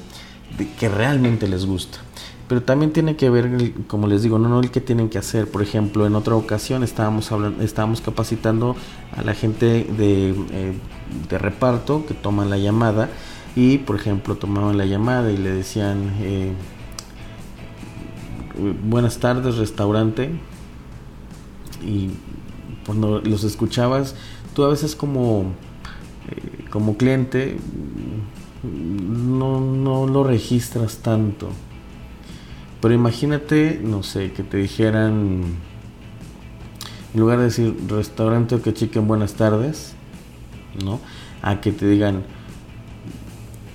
que 0.78 0.88
realmente 0.88 1.48
les 1.48 1.66
gusta. 1.66 1.98
Pero 2.48 2.62
también 2.62 2.92
tiene 2.92 3.16
que 3.16 3.30
ver, 3.30 3.72
como 3.86 4.06
les 4.06 4.22
digo, 4.22 4.38
no, 4.38 4.48
no 4.48 4.60
el 4.60 4.70
que 4.70 4.82
tienen 4.82 5.08
que 5.08 5.16
hacer. 5.16 5.50
Por 5.50 5.62
ejemplo, 5.62 6.06
en 6.06 6.14
otra 6.14 6.34
ocasión 6.34 6.82
estábamos, 6.82 7.32
hablando, 7.32 7.62
estábamos 7.62 8.02
capacitando 8.02 8.76
a 9.16 9.22
la 9.22 9.34
gente 9.34 9.84
de, 9.84 10.30
eh, 10.30 10.72
de 11.28 11.38
reparto 11.38 12.04
que 12.06 12.12
toman 12.12 12.50
la 12.50 12.58
llamada 12.58 13.08
y, 13.56 13.78
por 13.78 13.96
ejemplo, 13.96 14.36
tomaban 14.36 14.76
la 14.76 14.84
llamada 14.84 15.32
y 15.32 15.38
le 15.38 15.52
decían, 15.52 16.12
eh, 16.20 16.52
buenas 18.84 19.18
tardes, 19.18 19.56
restaurante. 19.56 20.30
Y 21.82 22.10
cuando 22.84 23.20
los 23.20 23.44
escuchabas, 23.44 24.16
tú 24.54 24.64
a 24.64 24.68
veces 24.68 24.94
como, 24.94 25.52
eh, 26.30 26.66
como 26.68 26.98
cliente 26.98 27.56
no, 28.62 29.60
no 29.60 30.06
lo 30.06 30.24
registras 30.24 30.98
tanto 30.98 31.48
pero 32.84 32.92
imagínate, 32.94 33.80
no 33.82 34.02
sé, 34.02 34.32
que 34.32 34.42
te 34.42 34.58
dijeran, 34.58 35.40
en 37.14 37.18
lugar 37.18 37.38
de 37.38 37.44
decir 37.44 37.74
restaurante 37.88 38.56
o 38.56 38.60
que 38.60 38.74
chiquen 38.74 39.08
buenas 39.08 39.32
tardes, 39.32 39.94
¿no? 40.84 41.00
A 41.40 41.62
que 41.62 41.72
te 41.72 41.86
digan, 41.86 42.24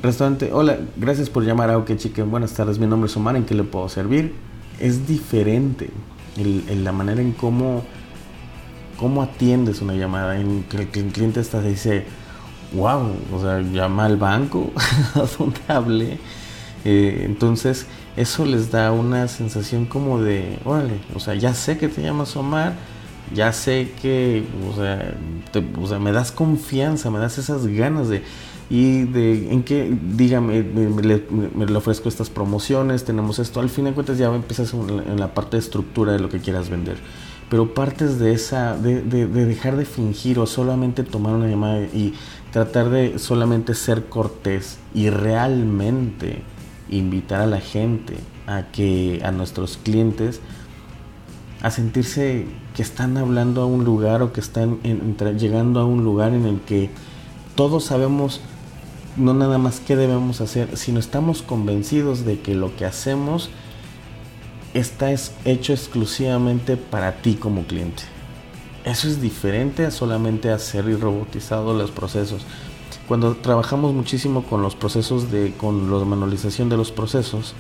restaurante, 0.04 0.52
hola, 0.54 0.78
gracias 0.96 1.28
por 1.28 1.44
llamar 1.44 1.72
a 1.72 1.80
OK 1.80 1.96
Chicken, 1.96 2.30
buenas 2.30 2.54
tardes, 2.54 2.78
mi 2.78 2.86
nombre 2.86 3.10
es 3.10 3.18
Omar, 3.18 3.36
¿en 3.36 3.46
qué 3.46 3.56
le 3.56 3.64
puedo 3.64 3.90
servir? 3.90 4.36
Es 4.80 5.08
diferente 5.08 5.90
en 6.38 6.84
la 6.84 6.92
manera 6.92 7.20
en 7.20 7.32
cómo, 7.32 7.82
cómo 8.96 9.24
atiendes 9.24 9.82
una 9.82 9.96
llamada, 9.96 10.40
en 10.40 10.66
que 10.66 10.78
el, 11.00 11.08
cliente 11.08 11.40
hasta 11.40 11.64
dice, 11.64 12.06
wow, 12.74 13.12
o 13.34 13.42
sea, 13.42 13.60
llama 13.62 14.06
al 14.06 14.18
banco, 14.18 14.72
¿a 15.16 15.24
dónde 15.40 15.62
hablé? 15.68 16.20
Eh, 16.86 17.24
entonces, 17.26 17.88
eso 18.20 18.46
les 18.46 18.70
da 18.70 18.92
una 18.92 19.30
sensación 19.30 19.86
como 19.86 20.22
de, 20.22 20.60
órale, 20.66 21.00
o 21.16 21.22
sea, 21.22 21.36
ya 21.36 21.54
sé 21.54 21.78
que 21.78 21.88
te 21.88 22.02
llamas 22.02 22.36
Omar, 22.36 22.74
ya 23.34 23.54
sé 23.54 23.94
que, 24.02 24.44
o 24.70 25.88
sea, 25.88 26.00
me 26.00 26.12
das 26.12 26.34
confianza, 26.34 27.10
me 27.12 27.20
das 27.20 27.38
esas 27.38 27.66
ganas 27.68 28.10
de, 28.10 28.22
y 28.70 29.04
de, 29.04 29.54
en 29.54 29.64
qué, 29.64 29.96
dígame, 30.18 30.64
me, 30.64 31.02
le, 31.02 31.78
ofrezco 31.78 32.10
estas 32.10 32.30
promociones, 32.30 33.06
tenemos 33.06 33.40
esto, 33.40 33.62
al 33.62 33.70
fin 33.70 33.86
de 33.86 33.94
cuentas 33.94 34.18
ya 34.18 34.28
empiezas 34.28 34.74
en 34.74 35.18
la 35.18 35.34
parte 35.34 35.56
de 35.56 35.62
estructura 35.62 36.12
de 36.12 36.20
lo 36.20 36.28
que 36.28 36.40
quieras 36.40 36.70
vender. 36.70 36.98
Pero 37.50 37.74
partes 37.74 38.20
de 38.20 38.34
esa, 38.34 38.76
de, 38.76 39.02
de 39.02 39.28
dejar 39.28 39.78
de 39.78 39.86
fingir 39.86 40.40
o 40.40 40.46
solamente 40.46 41.04
tomar 41.04 41.36
una 41.36 41.48
llamada 41.48 41.80
y 41.84 42.14
tratar 42.52 42.90
de 42.90 43.18
solamente 43.18 43.76
ser 43.76 44.06
cortés 44.06 44.78
y 44.94 45.10
realmente 45.10 46.44
invitar 46.90 47.42
a 47.42 47.46
la 47.46 47.60
gente 47.60 48.16
a 48.48 48.64
que 48.72 49.22
a 49.24 49.32
nuestros 49.32 49.78
clientes 49.78 50.42
a 51.62 51.72
sentirse 51.72 52.46
que 52.76 52.82
están 52.82 53.18
hablando 53.18 53.62
a 53.62 53.66
un 53.66 53.84
lugar 53.84 54.22
o 54.22 54.32
que 54.32 54.40
están 54.40 54.80
llegando 55.38 55.80
a 55.80 55.86
un 55.86 56.04
lugar 56.04 56.34
en 56.34 56.46
el 56.46 56.62
que 56.62 56.90
todos 57.56 57.86
sabemos 57.86 58.42
no 59.18 59.34
nada 59.34 59.58
más 59.58 59.82
qué 59.82 59.96
debemos 59.96 60.40
hacer, 60.40 60.78
sino 60.78 61.00
estamos 61.00 61.42
convencidos 61.42 62.24
de 62.24 62.40
que 62.40 62.56
lo 62.56 62.76
que 62.76 62.86
hacemos 62.86 63.50
está 64.74 65.12
hecho 65.46 65.74
exclusivamente 65.74 66.78
para 66.78 67.22
ti 67.22 67.36
como 67.36 67.64
cliente. 67.64 68.04
Eso 68.86 69.08
es 69.08 69.22
diferente 69.22 69.86
a 69.86 69.92
solamente 69.92 70.52
hacer 70.52 70.88
y 70.88 70.96
robotizado 70.96 71.74
los 71.74 71.92
procesos. 71.92 72.46
Cuando 73.10 73.36
trabajamos 73.36 73.92
muchísimo 73.92 74.44
con 74.44 74.62
los 74.62 74.76
procesos 74.76 75.32
de, 75.32 75.52
con 75.58 75.92
la 75.92 76.06
manualización 76.06 76.70
de 76.70 76.78
los 76.78 76.92
procesos, 76.92 77.56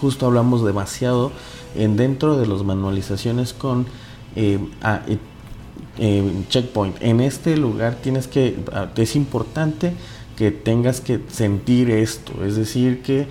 justo 0.00 0.24
hablamos 0.24 0.64
demasiado 0.64 1.32
en 1.74 1.96
dentro 1.96 2.36
de 2.36 2.46
las 2.46 2.62
manualizaciones 2.62 3.52
con 3.52 3.86
eh, 4.36 4.60
eh, 5.08 5.18
eh, 5.98 6.32
checkpoint. 6.48 6.96
En 7.00 7.20
este 7.20 7.56
lugar 7.56 7.96
tienes 7.96 8.28
que, 8.28 8.56
es 8.94 9.16
importante 9.16 9.94
que 10.36 10.52
tengas 10.52 11.00
que 11.00 11.18
sentir 11.26 11.90
esto, 11.90 12.44
es 12.44 12.54
decir, 12.54 13.02
que 13.02 13.26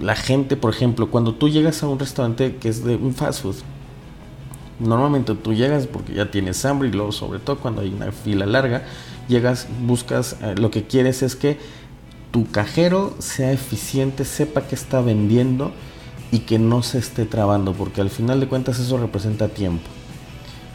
la 0.00 0.16
gente, 0.16 0.56
por 0.56 0.74
ejemplo, 0.74 1.08
cuando 1.08 1.36
tú 1.36 1.48
llegas 1.48 1.84
a 1.84 1.86
un 1.86 2.00
restaurante 2.00 2.56
que 2.56 2.68
es 2.68 2.82
de 2.82 2.96
un 2.96 3.14
fast 3.14 3.42
food, 3.42 3.56
normalmente 4.80 5.36
tú 5.36 5.54
llegas 5.54 5.86
porque 5.86 6.14
ya 6.14 6.32
tienes 6.32 6.64
hambre 6.64 6.88
y 6.88 6.90
luego 6.90 7.12
sobre 7.12 7.38
todo 7.38 7.58
cuando 7.58 7.82
hay 7.82 7.90
una 7.94 8.10
fila 8.10 8.44
larga, 8.44 8.82
llegas, 9.28 9.66
buscas, 9.86 10.36
eh, 10.42 10.54
lo 10.56 10.70
que 10.70 10.84
quieres 10.84 11.22
es 11.22 11.36
que 11.36 11.58
tu 12.30 12.50
cajero 12.50 13.14
sea 13.20 13.52
eficiente, 13.52 14.24
sepa 14.24 14.62
que 14.62 14.74
está 14.74 15.00
vendiendo 15.00 15.72
y 16.32 16.40
que 16.40 16.58
no 16.58 16.82
se 16.82 16.98
esté 16.98 17.26
trabando, 17.26 17.74
porque 17.74 18.00
al 18.00 18.10
final 18.10 18.40
de 18.40 18.48
cuentas 18.48 18.80
eso 18.80 18.98
representa 18.98 19.48
tiempo. 19.48 19.84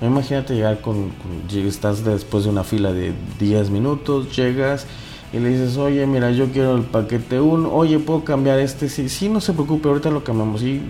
Imagínate 0.01 0.56
llegar 0.56 0.79
con, 0.79 1.12
estás 1.53 2.06
después 2.06 2.46
de 2.46 2.50
una 2.50 2.63
fila 2.63 2.94
de 2.94 3.12
10 3.39 3.70
minutos, 3.70 4.34
llegas 4.34 4.88
y 5.34 5.39
le 5.39 5.50
dices, 5.50 5.75
oye, 5.75 6.08
mira, 6.08 6.32
yo 6.32 6.48
quiero 6.53 6.77
el 6.77 6.84
paquete 6.84 7.41
1, 7.41 7.70
oye, 7.74 8.00
¿puedo 8.00 8.24
cambiar 8.24 8.60
este? 8.60 8.88
Sí, 8.88 9.10
sí, 9.10 9.27
no 9.27 9.41
se 9.41 9.51
preocupe, 9.51 9.89
ahorita 9.89 10.10
lo 10.10 10.24
cambiamos. 10.24 10.63
¿Y, 10.63 10.82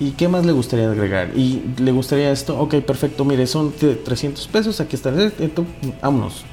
¿Y 0.00 0.10
qué 0.10 0.26
más 0.26 0.44
le 0.44 0.50
gustaría 0.50 0.90
agregar? 0.90 1.30
¿Y 1.36 1.62
le 1.78 1.92
gustaría 1.92 2.32
esto? 2.32 2.58
Ok, 2.58 2.74
perfecto, 2.80 3.24
mire, 3.24 3.46
son 3.46 3.72
300 3.72 4.48
pesos, 4.48 4.80
aquí 4.80 4.96
está, 4.96 5.14
esto, 5.22 5.64
vámonos. 6.02 6.44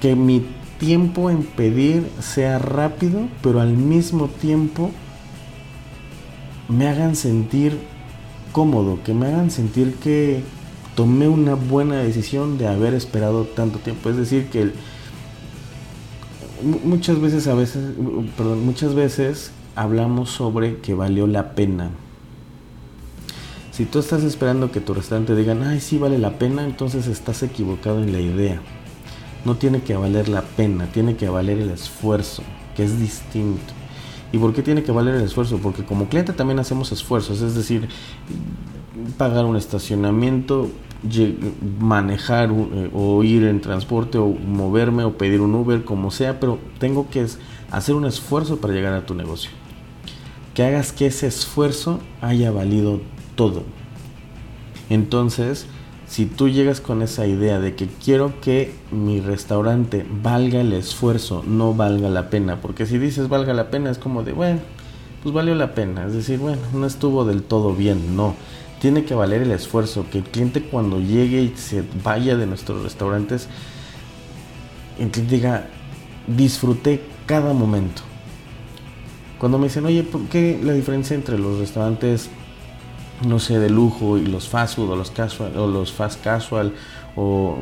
Que 0.00 0.14
mi 0.14 0.44
tiempo 0.78 1.30
en 1.30 1.42
pedir 1.42 2.08
sea 2.20 2.58
rápido, 2.58 3.28
pero 3.42 3.60
al 3.60 3.76
mismo 3.76 4.28
tiempo 4.28 4.90
me 6.68 6.86
hagan 6.86 7.16
sentir 7.16 7.78
cómodo, 8.52 8.98
que 9.04 9.14
me 9.14 9.26
hagan 9.26 9.50
sentir 9.50 9.94
que 9.94 10.42
tomé 10.94 11.28
una 11.28 11.54
buena 11.54 11.96
decisión 11.96 12.58
de 12.58 12.66
haber 12.66 12.94
esperado 12.94 13.44
tanto 13.44 13.78
tiempo. 13.78 14.10
Es 14.10 14.16
decir, 14.16 14.48
que 14.48 14.72
muchas 16.84 17.20
veces 17.20 17.46
a 17.46 17.54
veces, 17.54 17.92
perdón, 18.36 18.64
muchas 18.64 18.94
veces 18.94 19.52
hablamos 19.74 20.30
sobre 20.30 20.78
que 20.78 20.94
valió 20.94 21.26
la 21.26 21.54
pena. 21.54 21.90
Si 23.70 23.84
tú 23.84 24.00
estás 24.00 24.24
esperando 24.24 24.72
que 24.72 24.80
tu 24.80 24.92
restaurante 24.92 25.36
digan, 25.36 25.62
ay, 25.62 25.80
sí 25.80 25.98
vale 25.98 26.18
la 26.18 26.38
pena, 26.38 26.64
entonces 26.64 27.06
estás 27.06 27.44
equivocado 27.44 28.02
en 28.02 28.12
la 28.12 28.20
idea. 28.20 28.60
No 29.44 29.56
tiene 29.56 29.82
que 29.82 29.96
valer 29.96 30.28
la 30.28 30.42
pena, 30.42 30.86
tiene 30.86 31.16
que 31.16 31.28
valer 31.28 31.58
el 31.58 31.70
esfuerzo, 31.70 32.42
que 32.76 32.84
es 32.84 32.98
distinto. 32.98 33.72
¿Y 34.32 34.38
por 34.38 34.52
qué 34.52 34.62
tiene 34.62 34.82
que 34.82 34.92
valer 34.92 35.14
el 35.14 35.22
esfuerzo? 35.22 35.58
Porque 35.58 35.84
como 35.84 36.08
cliente 36.08 36.32
también 36.32 36.58
hacemos 36.58 36.92
esfuerzos, 36.92 37.40
es 37.40 37.54
decir, 37.54 37.88
pagar 39.16 39.46
un 39.46 39.56
estacionamiento, 39.56 40.70
manejar 41.78 42.50
eh, 42.50 42.90
o 42.92 43.22
ir 43.22 43.44
en 43.44 43.60
transporte 43.60 44.18
o 44.18 44.28
moverme 44.28 45.04
o 45.04 45.16
pedir 45.16 45.40
un 45.40 45.54
Uber, 45.54 45.84
como 45.84 46.10
sea, 46.10 46.40
pero 46.40 46.58
tengo 46.78 47.08
que 47.08 47.26
hacer 47.70 47.94
un 47.94 48.04
esfuerzo 48.04 48.58
para 48.58 48.74
llegar 48.74 48.92
a 48.92 49.06
tu 49.06 49.14
negocio. 49.14 49.50
Que 50.54 50.64
hagas 50.64 50.92
que 50.92 51.06
ese 51.06 51.26
esfuerzo 51.26 52.00
haya 52.20 52.50
valido 52.50 53.00
todo. 53.36 53.62
Entonces, 54.90 55.66
si 56.08 56.24
tú 56.24 56.48
llegas 56.48 56.80
con 56.80 57.02
esa 57.02 57.26
idea 57.26 57.60
de 57.60 57.74
que 57.74 57.86
quiero 57.86 58.40
que 58.40 58.74
mi 58.90 59.20
restaurante 59.20 60.06
valga 60.22 60.60
el 60.62 60.72
esfuerzo, 60.72 61.44
no 61.46 61.74
valga 61.74 62.08
la 62.08 62.30
pena, 62.30 62.60
porque 62.62 62.86
si 62.86 62.98
dices 62.98 63.28
valga 63.28 63.52
la 63.52 63.70
pena 63.70 63.90
es 63.90 63.98
como 63.98 64.22
de, 64.22 64.32
bueno, 64.32 64.60
pues 65.22 65.34
valió 65.34 65.54
la 65.54 65.74
pena, 65.74 66.06
es 66.06 66.14
decir, 66.14 66.38
bueno, 66.38 66.62
no 66.72 66.86
estuvo 66.86 67.26
del 67.26 67.42
todo 67.42 67.74
bien, 67.74 68.16
no. 68.16 68.34
Tiene 68.80 69.04
que 69.04 69.14
valer 69.14 69.42
el 69.42 69.50
esfuerzo, 69.50 70.06
que 70.10 70.18
el 70.18 70.24
cliente 70.24 70.62
cuando 70.62 70.98
llegue 70.98 71.42
y 71.42 71.54
se 71.56 71.84
vaya 72.02 72.36
de 72.36 72.46
nuestros 72.46 72.82
restaurantes, 72.82 73.48
el 74.98 75.10
cliente 75.10 75.36
diga, 75.36 75.66
disfruté 76.26 77.02
cada 77.26 77.52
momento. 77.52 78.02
Cuando 79.38 79.58
me 79.58 79.64
dicen, 79.64 79.84
oye, 79.84 80.04
¿por 80.04 80.22
qué 80.22 80.58
la 80.62 80.72
diferencia 80.72 81.14
entre 81.14 81.38
los 81.38 81.58
restaurantes, 81.58 82.30
no 83.26 83.38
sé, 83.38 83.58
de 83.58 83.70
lujo 83.70 84.18
y 84.18 84.26
los 84.26 84.48
fast 84.48 84.76
food 84.76 84.90
o 84.90 84.96
los 84.96 85.10
casual 85.10 85.56
o 85.56 85.66
los 85.66 85.92
fast 85.92 86.22
casual 86.22 86.72
o, 87.16 87.58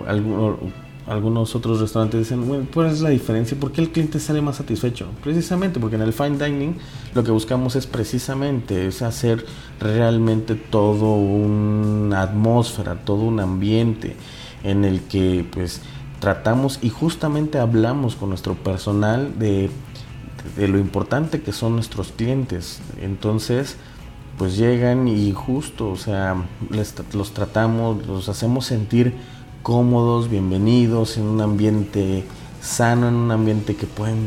algunos 1.07 1.55
otros 1.55 1.81
restaurantes 1.81 2.19
dicen, 2.19 2.49
bueno, 2.49 2.67
¿cuál 2.75 2.89
es 2.89 3.01
la 3.01 3.11
diferencia? 3.11 3.57
¿Por 3.59 3.71
qué 3.71 3.81
el 3.81 3.91
cliente 3.91 4.19
sale 4.19 4.43
más 4.43 4.57
satisfecho? 4.57 5.07
Precisamente 5.23 5.79
porque 5.79 5.95
en 5.95 6.03
el 6.03 6.13
fine 6.13 6.37
dining 6.37 6.79
lo 7.15 7.23
que 7.23 7.31
buscamos 7.31 7.77
es 7.77 7.87
precisamente 7.87 8.89
es 8.89 9.03
hacer 9.03 9.47
realmente 9.79 10.57
todo 10.57 11.15
una 11.15 12.23
atmósfera, 12.23 12.97
todo 13.05 13.23
un 13.23 13.39
ambiente 13.39 14.17
en 14.65 14.85
el 14.85 15.03
que 15.03 15.47
pues 15.53 15.81
tratamos 16.19 16.81
y 16.83 16.91
justamente 16.91 17.59
hablamos 17.59 18.17
con 18.17 18.31
nuestro 18.31 18.55
personal 18.55 19.39
de, 19.39 19.71
de 20.57 20.67
lo 20.67 20.79
importante 20.79 21.41
que 21.41 21.53
son 21.53 21.75
nuestros 21.75 22.11
clientes. 22.11 22.81
Entonces, 23.01 23.77
pues 24.39 24.57
llegan 24.57 25.09
y 25.09 25.33
justo, 25.33 25.91
o 25.91 25.97
sea, 25.97 26.37
les, 26.71 26.95
los 27.15 27.33
tratamos, 27.33 28.07
los 28.07 28.29
hacemos 28.29 28.67
sentir 28.67 29.15
cómodos, 29.63 30.29
bienvenidos, 30.29 31.17
en 31.17 31.25
un 31.25 31.41
ambiente 31.41 32.25
sano, 32.61 33.09
en 33.09 33.15
un 33.15 33.31
ambiente 33.31 33.77
que 33.77 33.87
pueden, 33.87 34.27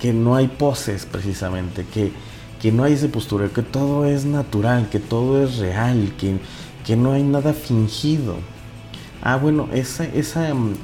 que, 0.00 0.12
no 0.12 0.36
hay 0.36 0.48
poses 0.48 1.06
precisamente, 1.06 1.84
que, 1.84 2.12
que 2.60 2.72
no 2.72 2.84
hay 2.84 2.92
ese 2.92 3.08
postura, 3.08 3.48
que 3.48 3.62
todo 3.62 4.04
es 4.04 4.24
natural, 4.24 4.88
que 4.90 5.00
todo 5.00 5.42
es 5.42 5.58
real, 5.58 6.12
que, 6.18 6.38
que 6.84 6.96
no 6.96 7.12
hay 7.12 7.22
nada 7.22 7.54
fingido. 7.54 8.36
Ah, 9.22 9.36
bueno, 9.36 9.68
esa, 9.72 10.04
esa 10.04 10.52
mm, 10.52 10.74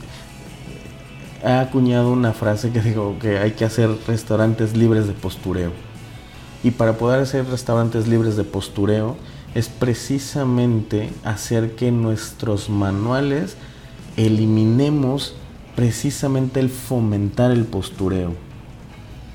ha 1.45 1.61
acuñado 1.61 2.11
una 2.13 2.33
frase 2.33 2.71
que 2.71 2.81
digo 2.81 3.19
que 3.21 3.39
hay 3.39 3.53
que 3.53 3.65
hacer 3.65 3.91
restaurantes 4.07 4.77
libres 4.77 5.07
de 5.07 5.13
postureo. 5.13 5.88
Y 6.63 6.73
para 6.73 6.95
poder 6.99 7.21
hacer 7.21 7.47
restaurantes 7.47 8.09
libres 8.09 8.37
de 8.37 8.45
postureo, 8.45 9.17
es 9.55 9.69
precisamente 9.69 11.11
hacer 11.25 11.75
que 11.77 11.91
nuestros 11.91 12.69
manuales 12.69 13.57
eliminemos 14.17 15.35
precisamente 15.77 16.61
el 16.61 16.71
fomentar 16.71 17.51
el 17.53 17.65
postureo. 17.65 18.35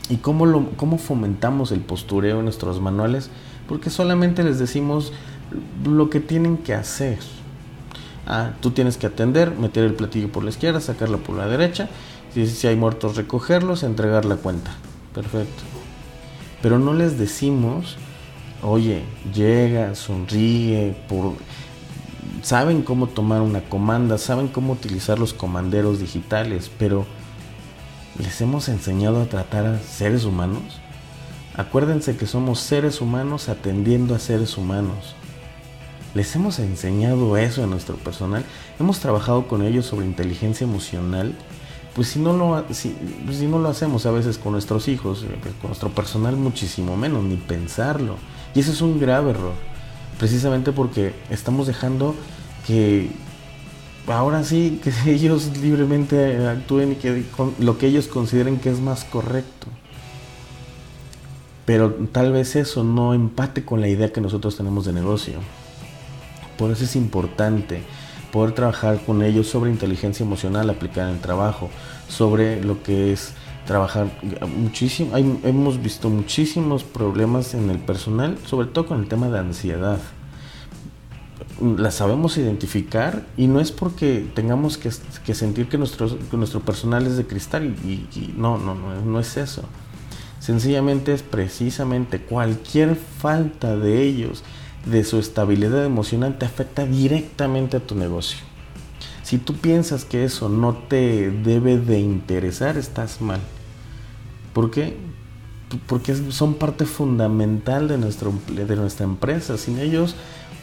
¿Y 0.09 0.17
cómo, 0.17 0.45
lo, 0.45 0.69
cómo 0.75 0.97
fomentamos 0.97 1.71
el 1.71 1.79
postureo 1.79 2.39
en 2.39 2.43
nuestros 2.43 2.81
manuales? 2.81 3.29
Porque 3.67 3.89
solamente 3.89 4.43
les 4.43 4.59
decimos 4.59 5.13
lo 5.85 6.09
que 6.09 6.19
tienen 6.19 6.57
que 6.57 6.73
hacer. 6.73 7.19
Ah, 8.27 8.51
tú 8.59 8.71
tienes 8.71 8.97
que 8.97 9.07
atender, 9.07 9.51
meter 9.51 9.85
el 9.85 9.93
platillo 9.93 10.31
por 10.31 10.43
la 10.43 10.49
izquierda, 10.49 10.81
sacarlo 10.81 11.19
por 11.19 11.37
la 11.37 11.47
derecha. 11.47 11.89
Si, 12.33 12.45
si 12.47 12.67
hay 12.67 12.75
muertos, 12.75 13.15
recogerlos, 13.15 13.83
entregar 13.83 14.25
la 14.25 14.35
cuenta. 14.35 14.71
Perfecto. 15.13 15.63
Pero 16.63 16.79
no 16.79 16.93
les 16.93 17.19
decimos 17.19 17.97
oye, 18.63 19.03
llega, 19.33 19.93
sonríe, 19.93 20.95
por... 21.07 21.33
saben 22.41 22.81
cómo 22.81 23.07
tomar 23.07 23.41
una 23.41 23.61
comanda, 23.61 24.17
saben 24.17 24.47
cómo 24.47 24.73
utilizar 24.73 25.19
los 25.19 25.33
comanderos 25.33 25.99
digitales, 25.99 26.71
pero 26.79 27.05
¿les 28.17 28.39
hemos 28.41 28.69
enseñado 28.69 29.21
a 29.21 29.25
tratar 29.25 29.65
a 29.65 29.79
seres 29.79 30.23
humanos? 30.23 30.79
Acuérdense 31.55 32.17
que 32.17 32.25
somos 32.25 32.59
seres 32.59 33.01
humanos 33.01 33.49
atendiendo 33.49 34.15
a 34.15 34.19
seres 34.19 34.57
humanos. 34.57 35.15
¿Les 36.15 36.35
hemos 36.35 36.59
enseñado 36.59 37.37
eso 37.37 37.63
a 37.63 37.67
nuestro 37.67 37.95
personal? 37.97 38.45
¿Hemos 38.79 38.99
trabajado 38.99 39.47
con 39.47 39.63
ellos 39.63 39.85
sobre 39.85 40.05
inteligencia 40.05 40.65
emocional? 40.65 41.35
Pues 41.95 42.07
si 42.07 42.19
no 42.19 42.33
lo, 42.33 42.65
si, 42.73 42.95
pues 43.25 43.37
si 43.37 43.45
no 43.45 43.59
lo 43.59 43.69
hacemos 43.69 44.05
a 44.05 44.11
veces 44.11 44.37
con 44.37 44.53
nuestros 44.53 44.87
hijos, 44.87 45.23
eh, 45.23 45.37
con 45.61 45.69
nuestro 45.69 45.89
personal 45.89 46.35
muchísimo 46.35 46.97
menos, 46.97 47.23
ni 47.23 47.35
pensarlo. 47.35 48.15
Y 48.55 48.61
eso 48.61 48.71
es 48.71 48.81
un 48.81 48.99
grave 48.99 49.31
error. 49.31 49.53
Precisamente 50.17 50.71
porque 50.71 51.13
estamos 51.29 51.67
dejando 51.67 52.15
que 52.65 53.11
ahora 54.07 54.43
sí, 54.43 54.79
que 54.83 54.91
ellos 55.11 55.55
libremente 55.57 56.47
actúen 56.47 56.93
y 56.93 56.95
que 56.95 57.23
lo 57.59 57.77
que 57.77 57.87
ellos 57.87 58.07
consideren 58.07 58.59
que 58.59 58.71
es 58.71 58.79
más 58.79 59.03
correcto. 59.03 59.67
Pero 61.65 61.93
tal 62.11 62.31
vez 62.31 62.55
eso 62.55 62.83
no 62.83 63.13
empate 63.13 63.63
con 63.63 63.79
la 63.79 63.87
idea 63.87 64.11
que 64.11 64.19
nosotros 64.19 64.57
tenemos 64.57 64.85
de 64.85 64.93
negocio. 64.93 65.39
Por 66.57 66.71
eso 66.71 66.83
es 66.83 66.95
importante 66.95 67.83
poder 68.33 68.53
trabajar 68.53 68.99
con 69.05 69.21
ellos 69.21 69.47
sobre 69.47 69.69
inteligencia 69.69 70.25
emocional 70.25 70.67
aplicada 70.71 71.09
en 71.09 71.17
el 71.17 71.21
trabajo, 71.21 71.69
sobre 72.09 72.63
lo 72.63 72.81
que 72.81 73.13
es 73.13 73.35
trabajar 73.67 74.07
muchísimo. 74.57 75.15
hemos 75.15 75.81
visto 75.81 76.09
muchísimos 76.09 76.83
problemas 76.83 77.53
en 77.53 77.69
el 77.69 77.77
personal, 77.77 78.39
sobre 78.45 78.67
todo 78.67 78.87
con 78.87 78.99
el 78.99 79.07
tema 79.07 79.29
de 79.29 79.37
ansiedad. 79.37 79.99
la 81.77 81.91
sabemos 81.91 82.35
identificar 82.37 83.23
y 83.37 83.45
no 83.45 83.59
es 83.59 83.71
porque 83.71 84.25
tengamos 84.33 84.79
que, 84.79 84.89
sentir 85.35 85.69
que 85.69 85.77
nuestro, 85.77 86.17
nuestro 86.31 86.61
personal 86.61 87.05
es 87.05 87.17
de 87.17 87.27
cristal 87.27 87.63
y, 87.85 88.33
no, 88.35 88.57
no, 88.57 88.73
no, 88.73 88.99
no 88.99 89.19
es 89.19 89.37
eso. 89.37 89.61
Sencillamente 90.39 91.13
es 91.13 91.21
precisamente 91.21 92.19
cualquier 92.19 92.95
falta 92.95 93.77
de 93.77 94.01
ellos, 94.01 94.43
de 94.85 95.03
su 95.03 95.17
estabilidad 95.19 95.85
emocional, 95.85 96.37
te 96.37 96.45
afecta 96.45 96.85
directamente 96.85 97.77
a 97.77 97.79
tu 97.79 97.95
negocio. 97.95 98.39
Si 99.23 99.37
tú 99.37 99.55
piensas 99.55 100.03
que 100.03 100.25
eso 100.25 100.49
no 100.49 100.73
te 100.73 101.31
debe 101.31 101.77
de 101.77 101.99
interesar, 101.99 102.77
estás 102.77 103.21
mal. 103.21 103.39
¿Por 104.53 104.69
qué? 104.69 104.97
Porque 105.87 106.13
son 106.31 106.55
parte 106.55 106.85
fundamental 106.85 107.87
de, 107.87 107.97
nuestro, 107.97 108.33
de 108.49 108.75
nuestra 108.75 109.05
empresa. 109.05 109.57
Sin 109.57 109.79
ellos, 109.79 110.15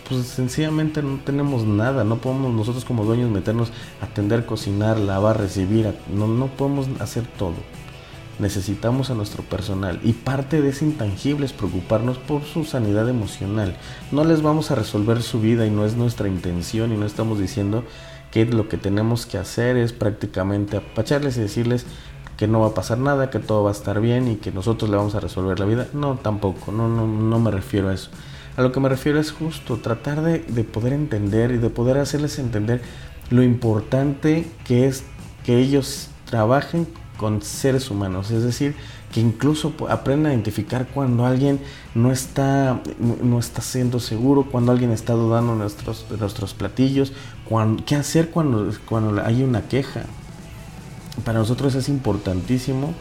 pues 0.09 0.27
sencillamente 0.27 1.03
no 1.03 1.19
tenemos 1.25 1.65
nada. 1.65 2.05
No 2.05 2.19
podemos 2.19 2.53
nosotros 2.53 2.85
como 2.85 3.05
dueños 3.05 3.31
meternos 3.31 3.73
a 4.01 4.05
atender, 4.05 4.45
cocinar, 4.45 4.99
lavar, 4.99 5.41
recibir. 5.41 5.95
No, 6.15 6.29
no 6.29 6.49
podemos 6.49 6.87
hacer 7.01 7.27
todo. 7.27 7.55
Necesitamos 8.41 9.11
a 9.11 9.15
nuestro 9.15 9.43
personal 9.43 10.01
y 10.03 10.15
parte 10.15 10.63
de 10.63 10.71
ese 10.71 10.87
intangible 10.87 11.45
es 11.45 11.53
preocuparnos 11.53 12.17
por 12.17 12.45
su 12.45 12.65
sanidad 12.65 13.07
emocional. 13.07 13.77
No 14.13 14.25
les 14.25 14.41
vamos 14.41 14.71
a 14.71 14.77
resolver 14.77 15.23
su 15.23 15.41
vida 15.41 15.67
y 15.67 15.71
no 15.71 15.85
es 15.85 15.95
nuestra 15.95 16.27
intención 16.27 16.91
y 16.93 16.97
no 16.97 17.05
estamos 17.05 17.39
diciendo 17.39 17.85
que 18.31 18.47
lo 18.47 18.67
que 18.67 18.79
tenemos 18.79 19.27
que 19.27 19.37
hacer 19.37 19.77
es 19.77 19.93
prácticamente 19.93 20.79
apacharles 20.79 21.37
y 21.37 21.41
decirles 21.41 21.85
que 22.39 22.49
no 22.49 22.61
va 22.61 22.69
a 22.69 22.75
pasar 22.75 22.97
nada, 22.97 23.29
que 23.29 23.41
todo 23.41 23.65
va 23.65 23.71
a 23.71 23.75
estar 23.75 24.01
bien 24.01 24.27
y 24.27 24.37
que 24.37 24.53
nosotros 24.53 24.89
le 24.91 24.97
vamos 24.97 25.15
a 25.15 25.21
resolver 25.21 25.61
la 25.61 25.67
vida. 25.67 25.89
No, 25.93 26.17
tampoco, 26.17 26.73
no, 26.73 26.89
no, 26.89 27.07
no 27.07 27.39
me 27.39 27.51
refiero 27.51 27.91
a 27.91 27.95
eso. 27.95 28.11
A 28.57 28.63
lo 28.63 28.73
que 28.73 28.81
me 28.81 28.89
refiero 28.89 29.21
es 29.21 29.33
justo 29.33 29.77
tratar 29.77 30.23
de, 30.23 30.39
de 30.39 30.65
poder 30.65 30.95
entender 30.95 31.51
y 31.51 31.59
de 31.59 31.69
poder 31.69 31.99
hacerles 31.99 32.39
entender 32.39 32.81
lo 33.29 33.43
importante 33.43 34.51
que 34.65 34.87
es 34.87 35.05
que 35.45 35.59
ellos 35.59 36.09
trabajen 36.25 36.87
con 37.21 37.43
seres 37.43 37.91
humanos, 37.91 38.31
es 38.31 38.43
decir, 38.43 38.75
que 39.13 39.21
incluso 39.21 39.75
aprendan 39.91 40.31
a 40.31 40.35
identificar 40.35 40.87
cuando 40.87 41.27
alguien 41.27 41.61
no 41.95 42.13
está, 42.13 42.81
no 42.99 43.39
está 43.39 43.61
siendo 43.61 44.01
seguro, 44.01 44.47
cuando 44.51 44.73
alguien 44.73 44.91
está 44.91 45.13
dudando 45.13 45.53
de 45.53 45.59
nuestros, 45.59 46.07
nuestros 46.19 46.55
platillos, 46.55 47.13
qué 47.85 47.97
hacer 47.97 48.31
cuando, 48.31 48.73
cuando 48.87 49.23
hay 49.23 49.43
una 49.43 49.69
queja. 49.69 50.05
Para 51.23 51.41
nosotros 51.41 51.75
es 51.75 51.91
importantísimo 51.91 52.95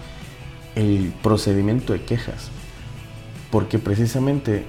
el 0.75 1.13
procedimiento 1.23 1.93
de 1.93 2.01
quejas, 2.01 2.49
porque 3.51 3.79
precisamente 3.79 4.65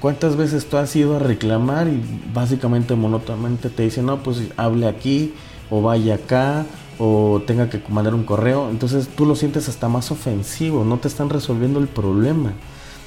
cuántas 0.00 0.36
veces 0.36 0.68
tú 0.68 0.76
has 0.76 0.94
ido 0.94 1.16
a 1.16 1.18
reclamar 1.18 1.88
y 1.88 2.00
básicamente 2.32 2.94
monótonamente 2.94 3.70
te 3.70 3.82
dicen, 3.82 4.06
no, 4.06 4.22
pues 4.22 4.38
hable 4.56 4.86
aquí 4.86 5.34
o 5.68 5.82
vaya 5.82 6.14
acá 6.14 6.64
o 6.98 7.42
tenga 7.46 7.70
que 7.70 7.82
mandar 7.88 8.14
un 8.14 8.24
correo, 8.24 8.70
entonces 8.70 9.08
tú 9.08 9.26
lo 9.26 9.36
sientes 9.36 9.68
hasta 9.68 9.88
más 9.88 10.10
ofensivo, 10.10 10.84
no 10.84 10.98
te 10.98 11.08
están 11.08 11.30
resolviendo 11.30 11.80
el 11.80 11.88
problema. 11.88 12.52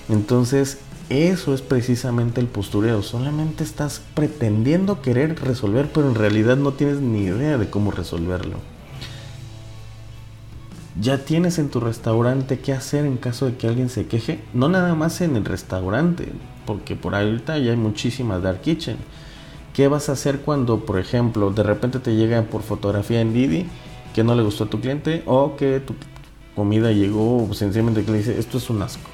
Entonces, 0.09 0.79
eso 1.09 1.53
es 1.53 1.61
precisamente 1.61 2.41
el 2.41 2.47
postureo, 2.47 3.01
solamente 3.01 3.63
estás 3.63 4.01
pretendiendo 4.13 5.01
querer 5.01 5.39
resolver, 5.41 5.89
pero 5.93 6.07
en 6.09 6.15
realidad 6.15 6.57
no 6.57 6.73
tienes 6.73 6.99
ni 6.99 7.23
idea 7.23 7.57
de 7.57 7.69
cómo 7.69 7.91
resolverlo. 7.91 8.57
Ya 10.99 11.23
tienes 11.23 11.59
en 11.59 11.69
tu 11.69 11.79
restaurante 11.79 12.59
qué 12.59 12.73
hacer 12.73 13.05
en 13.05 13.17
caso 13.17 13.45
de 13.45 13.55
que 13.55 13.67
alguien 13.67 13.89
se 13.89 14.07
queje, 14.07 14.41
no 14.53 14.67
nada 14.67 14.95
más 14.95 15.21
en 15.21 15.35
el 15.35 15.45
restaurante, 15.45 16.33
porque 16.65 16.95
por 16.95 17.15
ahorita 17.15 17.57
ya 17.59 17.71
hay 17.71 17.77
muchísimas 17.77 18.41
dark 18.41 18.61
kitchen 18.61 18.97
¿Qué 19.77 19.87
vas 19.87 20.09
a 20.09 20.13
hacer 20.13 20.39
cuando, 20.39 20.87
por 20.87 20.97
ejemplo, 20.97 21.51
de 21.51 21.61
repente 21.61 21.99
te 21.99 22.15
llega 22.15 22.41
por 22.41 22.63
fotografía 22.63 23.21
en 23.21 23.31
Didi 23.31 23.67
que 24.15 24.23
no 24.23 24.33
le 24.33 24.41
gustó 24.41 24.63
a 24.63 24.69
tu 24.71 24.81
cliente 24.81 25.21
o 25.27 25.55
que 25.55 25.79
tu 25.79 25.93
comida 26.55 26.91
llegó 26.91 27.47
sencillamente 27.53 28.03
que 28.03 28.11
le 28.11 28.17
dice 28.17 28.39
esto 28.39 28.57
es 28.57 28.71
un 28.71 28.81
asco? 28.81 29.07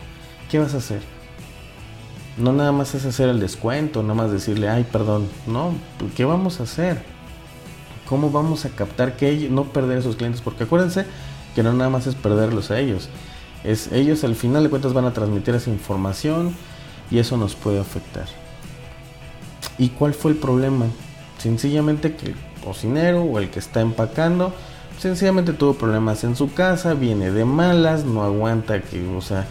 ¿Qué 0.49 0.60
vas 0.60 0.73
a 0.73 0.78
hacer? 0.78 1.02
No 2.38 2.54
nada 2.54 2.71
más 2.71 2.95
es 2.95 3.06
hacer 3.06 3.28
el 3.28 3.41
descuento, 3.41 4.04
nada 4.04 4.13
más 4.13 4.32
decirle, 4.32 4.69
ay, 4.69 4.86
perdón. 4.89 5.28
No, 5.47 5.73
¿qué 6.15 6.23
vamos 6.23 6.62
a 6.62 6.63
hacer? 6.63 7.04
¿Cómo 8.08 8.32
vamos 8.32 8.63
a 8.63 8.69
captar 8.69 9.17
que 9.17 9.49
no 9.49 9.65
perder 9.65 9.97
a 9.97 9.99
esos 9.99 10.15
clientes? 10.15 10.39
Porque 10.39 10.63
acuérdense 10.63 11.06
que 11.56 11.63
no 11.63 11.73
nada 11.73 11.89
más 11.89 12.08
es 12.08 12.15
perderlos 12.15 12.71
a 12.71 12.80
ellos. 12.80 13.10
Es, 13.65 13.91
ellos 13.91 14.23
al 14.23 14.36
final 14.36 14.63
de 14.63 14.69
cuentas 14.69 14.93
van 14.93 15.04
a 15.04 15.12
transmitir 15.12 15.56
esa 15.56 15.71
información 15.71 16.56
y 17.12 17.19
eso 17.19 17.36
nos 17.36 17.54
puede 17.54 17.82
afectar. 17.82 18.42
¿Y 19.77 19.89
cuál 19.89 20.13
fue 20.13 20.31
el 20.31 20.38
problema? 20.38 20.86
Sencillamente 21.39 22.15
que 22.15 22.27
el 22.27 22.36
cocinero 22.63 23.23
o 23.23 23.39
el 23.39 23.49
que 23.49 23.59
está 23.59 23.81
empacando, 23.81 24.53
sencillamente 24.99 25.53
tuvo 25.53 25.73
problemas 25.73 26.23
en 26.23 26.36
su 26.36 26.53
casa, 26.53 26.93
viene 26.93 27.31
de 27.31 27.45
malas, 27.45 28.05
no 28.05 28.23
aguanta 28.23 28.81
que, 28.81 29.05
o 29.07 29.21
sea, 29.21 29.45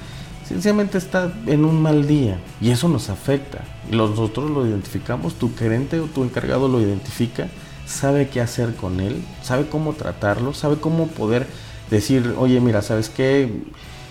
sencillamente 0.47 0.99
está 0.99 1.33
en 1.47 1.65
un 1.65 1.83
mal 1.83 2.07
día 2.07 2.39
y 2.61 2.71
eso 2.71 2.89
nos 2.89 3.11
afecta. 3.11 3.65
Nosotros 3.91 4.51
lo 4.51 4.67
identificamos, 4.67 5.35
tu 5.35 5.55
gerente 5.55 6.01
o 6.01 6.07
tu 6.07 6.23
encargado 6.25 6.69
lo 6.69 6.81
identifica, 6.81 7.49
sabe 7.87 8.29
qué 8.29 8.41
hacer 8.41 8.75
con 8.75 9.01
él, 9.01 9.23
sabe 9.43 9.67
cómo 9.69 9.93
tratarlo, 9.93 10.55
sabe 10.55 10.77
cómo 10.77 11.09
poder 11.09 11.47
decir, 11.91 12.35
oye, 12.39 12.61
mira, 12.61 12.81
¿sabes 12.81 13.09
qué? 13.09 13.51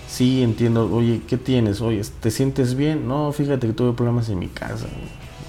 Sí, 0.08 0.42
entiendo, 0.42 0.92
oye, 0.92 1.22
¿qué 1.26 1.38
tienes? 1.38 1.80
Oye, 1.80 2.02
¿te 2.20 2.30
sientes 2.30 2.74
bien? 2.74 3.08
No, 3.08 3.32
fíjate 3.32 3.66
que 3.66 3.72
tuve 3.72 3.92
problemas 3.94 4.28
en 4.28 4.38
mi 4.38 4.48
casa. 4.48 4.86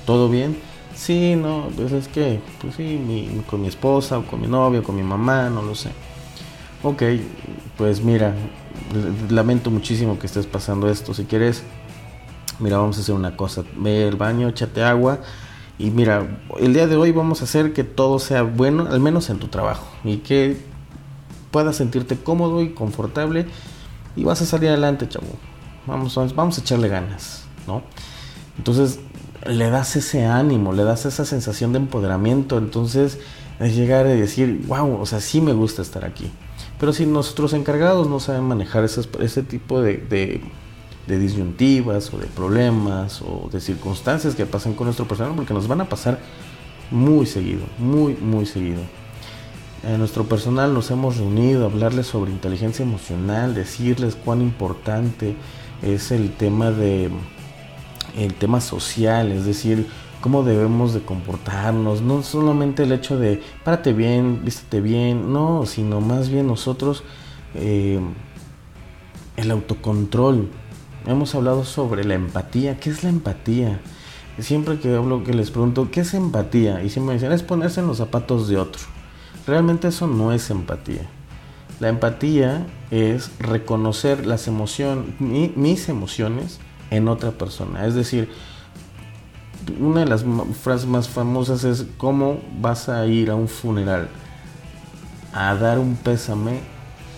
¿Todo 0.05 0.29
bien? 0.29 0.57
Sí, 0.95 1.35
no, 1.35 1.69
pues 1.75 1.91
es 1.91 2.07
que, 2.07 2.39
pues 2.61 2.75
sí, 2.75 3.41
con 3.49 3.61
mi 3.61 3.67
esposa 3.67 4.19
o 4.19 4.25
con 4.25 4.41
mi 4.41 4.47
novio, 4.47 4.81
o 4.81 4.83
con 4.83 4.95
mi 4.95 5.03
mamá, 5.03 5.49
no 5.49 5.61
lo 5.61 5.75
sé. 5.75 5.89
Ok, 6.83 7.03
pues 7.77 8.01
mira, 8.03 8.35
lamento 9.29 9.71
muchísimo 9.71 10.19
que 10.19 10.27
estés 10.27 10.45
pasando 10.45 10.89
esto. 10.89 11.13
Si 11.13 11.25
quieres, 11.25 11.63
mira, 12.59 12.77
vamos 12.77 12.97
a 12.97 13.01
hacer 13.01 13.15
una 13.15 13.35
cosa. 13.35 13.63
Ve 13.77 14.07
al 14.07 14.17
baño, 14.17 14.49
échate 14.49 14.83
agua. 14.83 15.19
Y 15.79 15.89
mira, 15.89 16.41
el 16.59 16.73
día 16.73 16.85
de 16.85 16.95
hoy 16.95 17.11
vamos 17.11 17.41
a 17.41 17.45
hacer 17.45 17.73
que 17.73 17.83
todo 17.83 18.19
sea 18.19 18.43
bueno, 18.43 18.87
al 18.89 18.99
menos 18.99 19.29
en 19.29 19.39
tu 19.39 19.47
trabajo. 19.47 19.87
Y 20.03 20.17
que 20.17 20.57
puedas 21.51 21.77
sentirte 21.77 22.17
cómodo 22.17 22.61
y 22.61 22.73
confortable. 22.73 23.47
Y 24.15 24.25
vas 24.25 24.41
a 24.41 24.45
salir 24.45 24.69
adelante, 24.69 25.07
chavo. 25.07 25.25
Vamos, 25.87 26.15
vamos 26.35 26.57
a 26.57 26.61
echarle 26.61 26.87
ganas, 26.87 27.45
¿no? 27.65 27.81
Entonces, 28.57 28.99
le 29.45 29.69
das 29.69 29.95
ese 29.95 30.25
ánimo, 30.25 30.73
le 30.73 30.83
das 30.83 31.05
esa 31.05 31.25
sensación 31.25 31.73
de 31.73 31.79
empoderamiento. 31.79 32.57
Entonces 32.57 33.19
es 33.59 33.75
llegar 33.75 34.05
a 34.05 34.09
decir, 34.09 34.63
wow, 34.67 34.99
o 34.99 35.05
sea, 35.05 35.19
sí 35.19 35.41
me 35.41 35.53
gusta 35.53 35.81
estar 35.81 36.05
aquí. 36.05 36.31
Pero 36.79 36.93
si 36.93 37.05
nuestros 37.05 37.53
encargados 37.53 38.09
no 38.09 38.19
saben 38.19 38.43
manejar 38.43 38.83
ese 38.83 39.43
tipo 39.43 39.81
de, 39.81 39.97
de, 41.07 41.17
disyuntivas 41.17 42.13
o 42.13 42.17
de 42.17 42.27
problemas 42.27 43.21
o 43.21 43.49
de 43.51 43.61
circunstancias 43.61 44.35
que 44.35 44.45
pasan 44.45 44.73
con 44.73 44.85
nuestro 44.85 45.07
personal, 45.07 45.33
porque 45.35 45.53
nos 45.53 45.67
van 45.67 45.81
a 45.81 45.85
pasar 45.85 46.19
muy 46.91 47.25
seguido, 47.25 47.61
muy, 47.77 48.15
muy 48.15 48.45
seguido. 48.45 48.81
En 49.83 49.99
nuestro 49.99 50.23
personal 50.25 50.73
nos 50.73 50.91
hemos 50.91 51.17
reunido 51.17 51.63
a 51.63 51.69
hablarles 51.69 52.07
sobre 52.07 52.31
inteligencia 52.31 52.83
emocional, 52.83 53.53
decirles 53.53 54.15
cuán 54.15 54.41
importante 54.41 55.35
es 55.81 56.11
el 56.11 56.31
tema 56.31 56.71
de 56.71 57.09
el 58.17 58.33
tema 58.33 58.61
social, 58.61 59.31
es 59.31 59.45
decir, 59.45 59.87
cómo 60.21 60.43
debemos 60.43 60.93
de 60.93 61.01
comportarnos, 61.01 62.01
no 62.01 62.23
solamente 62.23 62.83
el 62.83 62.93
hecho 62.93 63.17
de 63.17 63.41
párate 63.63 63.93
bien, 63.93 64.45
vístete 64.45 64.79
bien, 64.79 65.33
no, 65.33 65.65
sino 65.65 65.99
más 65.99 66.29
bien 66.29 66.47
nosotros 66.47 67.03
eh, 67.55 67.99
el 69.35 69.51
autocontrol. 69.51 70.49
Hemos 71.05 71.35
hablado 71.35 71.65
sobre 71.65 72.05
la 72.05 72.13
empatía. 72.13 72.79
¿Qué 72.79 72.89
es 72.89 73.03
la 73.03 73.09
empatía? 73.09 73.81
Siempre 74.39 74.79
que 74.79 74.95
hablo, 74.95 75.23
que 75.23 75.33
les 75.33 75.51
pregunto, 75.51 75.91
¿qué 75.91 76.01
es 76.01 76.13
empatía? 76.13 76.81
Y 76.83 76.89
siempre 76.89 77.15
me 77.15 77.19
dicen, 77.19 77.33
es 77.33 77.43
ponerse 77.43 77.81
en 77.81 77.87
los 77.87 77.97
zapatos 77.97 78.47
de 78.47 78.57
otro. 78.57 78.81
Realmente 79.45 79.89
eso 79.89 80.07
no 80.07 80.31
es 80.31 80.49
empatía. 80.49 81.09
La 81.79 81.89
empatía 81.89 82.65
es 82.91 83.29
reconocer 83.39 84.25
las 84.25 84.47
emociones, 84.47 85.19
mis 85.19 85.89
emociones, 85.89 86.59
en 86.95 87.07
otra 87.07 87.31
persona. 87.31 87.85
Es 87.85 87.95
decir, 87.95 88.29
una 89.79 90.01
de 90.01 90.07
las 90.07 90.25
frases 90.61 90.87
más 90.87 91.09
famosas 91.09 91.63
es 91.63 91.85
cómo 91.97 92.39
vas 92.59 92.89
a 92.89 93.05
ir 93.07 93.29
a 93.29 93.35
un 93.35 93.47
funeral 93.47 94.09
a 95.33 95.55
dar 95.55 95.79
un 95.79 95.95
pésame 95.95 96.59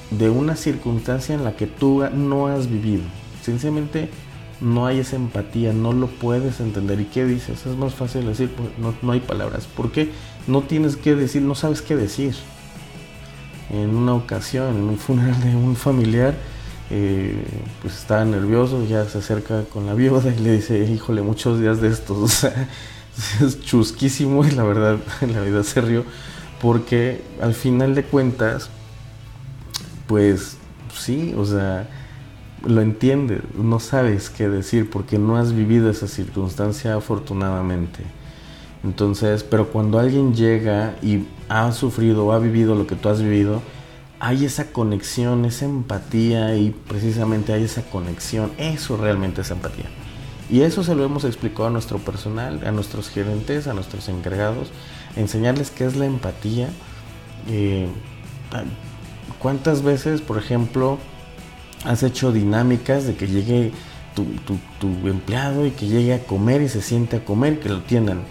de 0.09 0.29
una 0.29 0.55
circunstancia 0.55 1.35
en 1.35 1.43
la 1.43 1.55
que 1.55 1.67
tú 1.67 2.03
no 2.13 2.47
has 2.47 2.69
vivido. 2.69 3.03
Sencillamente 3.41 4.09
no 4.61 4.85
hay 4.85 4.99
esa 4.99 5.17
empatía, 5.17 5.73
no 5.73 5.91
lo 5.91 6.07
puedes 6.07 6.61
entender. 6.61 7.01
¿Y 7.01 7.05
qué 7.05 7.25
dices? 7.25 7.65
Es 7.65 7.75
más 7.75 7.93
fácil 7.93 8.25
decir, 8.25 8.49
pues, 8.55 8.69
no, 8.77 8.93
no 9.01 9.11
hay 9.11 9.19
palabras. 9.19 9.67
porque 9.75 10.11
No 10.47 10.61
tienes 10.61 10.95
que 10.95 11.15
decir, 11.15 11.41
no 11.41 11.55
sabes 11.55 11.81
qué 11.81 11.95
decir. 11.95 12.35
En 13.69 13.95
una 13.95 14.13
ocasión, 14.13 14.77
en 14.77 14.83
un 14.83 14.97
funeral 14.97 15.41
de 15.41 15.55
un 15.55 15.75
familiar, 15.75 16.35
eh, 16.91 17.43
pues 17.81 17.97
está 17.97 18.23
nervioso, 18.25 18.85
ya 18.85 19.05
se 19.05 19.17
acerca 19.17 19.63
con 19.63 19.85
la 19.85 19.93
viuda 19.93 20.33
y 20.33 20.39
le 20.39 20.53
dice, 20.53 20.79
híjole, 20.79 21.21
muchos 21.21 21.59
días 21.59 21.81
de 21.81 21.89
estos, 21.89 22.17
o 22.17 22.27
sea, 22.27 22.69
es 23.41 23.61
chusquísimo 23.61 24.45
y 24.45 24.51
la 24.51 24.63
verdad, 24.63 24.97
la 25.21 25.41
vida 25.41 25.63
se 25.63 25.81
rió, 25.81 26.03
porque 26.61 27.23
al 27.41 27.53
final 27.53 27.95
de 27.95 28.03
cuentas, 28.03 28.69
pues 30.07 30.57
sí, 30.93 31.33
o 31.35 31.45
sea, 31.45 31.89
lo 32.65 32.81
entiendes, 32.81 33.41
no 33.57 33.79
sabes 33.79 34.29
qué 34.29 34.49
decir 34.49 34.89
porque 34.89 35.17
no 35.17 35.37
has 35.37 35.53
vivido 35.53 35.89
esa 35.89 36.07
circunstancia 36.07 36.95
afortunadamente. 36.95 38.03
Entonces, 38.83 39.43
pero 39.43 39.69
cuando 39.69 39.97
alguien 39.97 40.35
llega 40.35 40.95
y 41.01 41.25
ha 41.49 41.71
sufrido 41.71 42.25
o 42.25 42.31
ha 42.31 42.39
vivido 42.39 42.75
lo 42.75 42.85
que 42.85 42.95
tú 42.95 43.09
has 43.09 43.21
vivido, 43.21 43.61
hay 44.19 44.45
esa 44.45 44.71
conexión, 44.71 45.45
esa 45.45 45.65
empatía 45.65 46.55
y 46.55 46.71
precisamente 46.71 47.53
hay 47.53 47.63
esa 47.63 47.83
conexión. 47.83 48.51
Eso 48.57 48.97
realmente 48.97 49.41
es 49.41 49.51
empatía. 49.51 49.85
Y 50.49 50.61
eso 50.61 50.83
se 50.83 50.95
lo 50.95 51.03
hemos 51.03 51.23
explicado 51.23 51.67
a 51.67 51.71
nuestro 51.71 51.97
personal, 51.97 52.65
a 52.65 52.71
nuestros 52.71 53.09
gerentes, 53.09 53.67
a 53.67 53.73
nuestros 53.73 54.09
encargados, 54.09 54.69
enseñarles 55.15 55.71
qué 55.71 55.85
es 55.85 55.95
la 55.95 56.05
empatía. 56.05 56.69
Eh, 57.49 57.87
¿Cuántas 59.39 59.81
veces, 59.81 60.21
por 60.21 60.37
ejemplo, 60.37 60.99
has 61.83 62.03
hecho 62.03 62.31
dinámicas 62.31 63.05
de 63.05 63.15
que 63.15 63.27
llegue 63.27 63.71
tu, 64.79 64.87
empleado 65.07 65.65
y 65.65 65.71
que 65.71 65.87
llegue 65.87 66.13
a 66.13 66.23
comer 66.23 66.61
y 66.61 66.69
se 66.69 66.81
siente 66.81 67.17
a 67.17 67.25
comer, 67.25 67.59
que 67.59 67.69
lo 67.69 67.81
tiendan? 67.81 68.21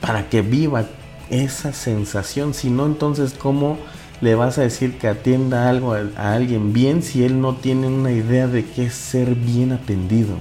Para 0.00 0.28
que 0.28 0.42
viva 0.42 0.86
esa 1.28 1.72
sensación, 1.72 2.54
si 2.54 2.70
no, 2.70 2.86
entonces, 2.86 3.34
¿cómo 3.34 3.78
le 4.20 4.34
vas 4.34 4.58
a 4.58 4.62
decir 4.62 4.98
que 4.98 5.08
atienda 5.08 5.68
algo 5.68 5.94
a, 5.94 6.34
alguien 6.34 6.72
bien 6.72 7.02
si 7.02 7.24
él 7.24 7.40
no 7.40 7.56
tiene 7.56 7.86
una 7.86 8.12
idea 8.12 8.46
de 8.46 8.64
qué 8.64 8.86
es 8.86 8.94
ser 8.94 9.34
bien 9.34 9.72
atendido, 9.72 10.36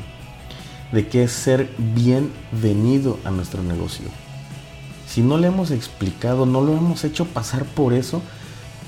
de 0.92 1.08
qué 1.08 1.24
es 1.24 1.32
ser 1.32 1.70
bienvenido 1.78 3.20
a 3.26 3.32
nuestro 3.32 3.62
negocio. 3.64 4.06
Si 5.08 5.22
no 5.22 5.38
le 5.38 5.48
hemos 5.48 5.72
explicado, 5.72 6.46
no 6.46 6.62
lo 6.62 6.74
hemos 6.74 7.04
hecho 7.04 7.26
pasar 7.26 7.66
por 7.66 7.94
eso, 7.94 8.22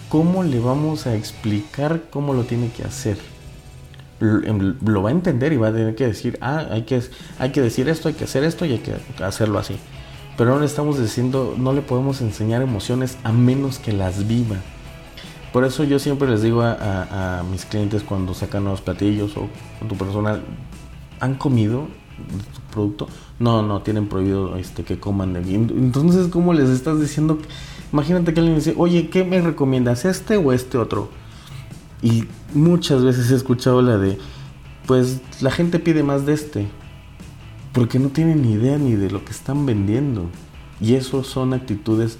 ¿cómo 0.10 0.44
le 0.44 0.60
vamos 0.60 1.06
a 1.06 1.16
explicar 1.16 2.04
cómo 2.10 2.34
lo 2.34 2.44
tiene 2.44 2.70
que 2.70 2.84
hacer? 2.84 3.18
Em, 4.20 4.76
lo 4.84 5.04
va 5.04 5.10
a 5.10 5.12
entender 5.12 5.54
y 5.54 5.58
va 5.58 5.68
a 5.68 5.74
tener 5.74 5.96
que 5.96 6.08
decir, 6.08 6.38
ah, 6.42 6.66
hay 6.72 6.84
que, 6.84 7.02
hay 7.40 7.52
que 7.52 7.62
decir 7.62 7.88
esto, 7.88 8.08
hay 8.08 8.16
que 8.16 8.24
hacer 8.24 8.44
esto 8.44 8.66
y 8.66 8.72
hay 8.74 8.80
que 8.80 8.96
hacerlo 9.24 9.60
así. 9.60 9.78
Pero 10.38 10.52
no 10.52 10.60
le 10.60 10.66
estamos 10.66 11.00
diciendo, 11.00 11.56
no 11.58 11.74
le 11.74 11.82
podemos 11.82 12.22
enseñar 12.22 12.62
emociones 12.62 13.18
a 13.24 13.32
menos 13.32 13.80
que 13.80 13.92
las 13.92 14.28
viva. 14.28 14.58
Por 15.54 15.64
eso 15.64 15.84
yo 15.84 16.00
siempre 16.00 16.30
les 16.30 16.42
digo 16.42 16.62
a, 16.62 17.44
mis 17.50 17.66
clientes 17.66 18.04
cuando 18.04 18.34
sacan 18.34 18.64
nuevos 18.64 18.82
platillos 18.82 19.36
o 19.38 19.48
tu 19.88 19.96
persona, 19.96 20.42
¿han 21.20 21.36
comido 21.36 21.88
tu 22.54 22.74
producto? 22.74 23.08
No, 23.40 23.62
no, 23.62 23.82
tienen 23.82 24.08
prohibido 24.08 24.58
este, 24.58 24.84
que 24.84 25.00
coman 25.00 25.34
de 25.34 25.40
Entonces, 25.40 26.28
¿cómo 26.28 26.54
les 26.54 26.70
estás 26.70 27.00
diciendo? 27.00 27.40
Imagínate 27.94 28.34
que 28.34 28.40
alguien 28.40 28.58
dice, 28.58 28.74
oye, 28.78 29.10
¿qué 29.10 29.24
me 29.24 29.42
recomiendas? 29.42 30.06
¿Este 30.06 30.38
o 30.38 30.52
este 30.52 30.78
otro? 30.78 31.10
Y 32.02 32.26
muchas 32.54 33.04
veces 33.04 33.32
he 33.32 33.36
escuchado 33.36 33.82
la 33.82 33.98
de, 33.98 34.18
pues 34.86 35.22
la 35.42 35.52
gente 35.52 35.80
pide 35.80 36.04
más 36.04 36.26
de 36.26 36.34
este, 36.34 36.68
porque 37.74 38.00
no 38.00 38.10
tienen 38.10 38.42
ni 38.42 38.54
idea 38.54 38.78
ni 38.78 38.96
de 38.96 39.10
lo 39.10 39.24
que 39.24 39.32
están 39.32 39.66
vendiendo. 39.66 40.30
Y 40.80 40.96
eso 40.96 41.24
son 41.24 41.54
actitudes 41.54 42.18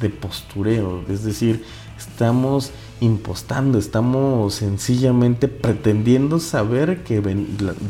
de 0.00 0.08
postureo, 0.08 1.04
es 1.08 1.24
decir, 1.24 1.64
estamos 2.00 2.72
impostando, 3.00 3.78
estamos 3.78 4.54
sencillamente 4.54 5.48
pretendiendo 5.48 6.40
saber 6.40 7.02
que 7.04 7.22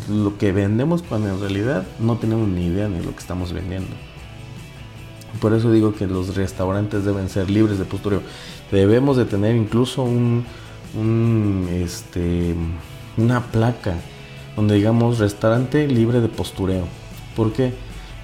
lo 0.09 0.39
que 0.39 0.53
vendemos 0.53 1.03
cuando 1.03 1.29
en 1.29 1.41
realidad 1.41 1.87
no 1.99 2.17
tenemos 2.17 2.49
ni 2.49 2.67
idea 2.67 2.89
de 2.89 3.03
lo 3.03 3.13
que 3.13 3.19
estamos 3.19 3.53
vendiendo. 3.53 3.91
Por 5.41 5.55
eso 5.55 5.71
digo 5.71 5.95
que 5.95 6.07
los 6.07 6.35
restaurantes 6.35 7.05
deben 7.05 7.29
ser 7.29 7.51
libres 7.51 7.79
de 7.79 7.85
postureo. 7.85 8.23
Debemos 8.71 9.17
de 9.17 9.25
tener 9.25 9.55
incluso 9.55 10.03
un, 10.03 10.45
un 10.99 11.69
este, 11.73 12.55
una 13.17 13.43
placa 13.45 13.95
donde 14.57 14.75
digamos 14.75 15.19
restaurante 15.19 15.87
libre 15.87 16.21
de 16.21 16.29
postureo. 16.29 16.85
¿Por 17.37 17.53
qué? 17.53 17.73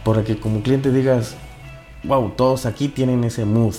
Para 0.04 0.24
que 0.24 0.38
como 0.38 0.62
cliente 0.62 0.92
digas, 0.92 1.36
wow, 2.04 2.32
todos 2.36 2.66
aquí 2.66 2.88
tienen 2.88 3.24
ese 3.24 3.44
mood, 3.44 3.74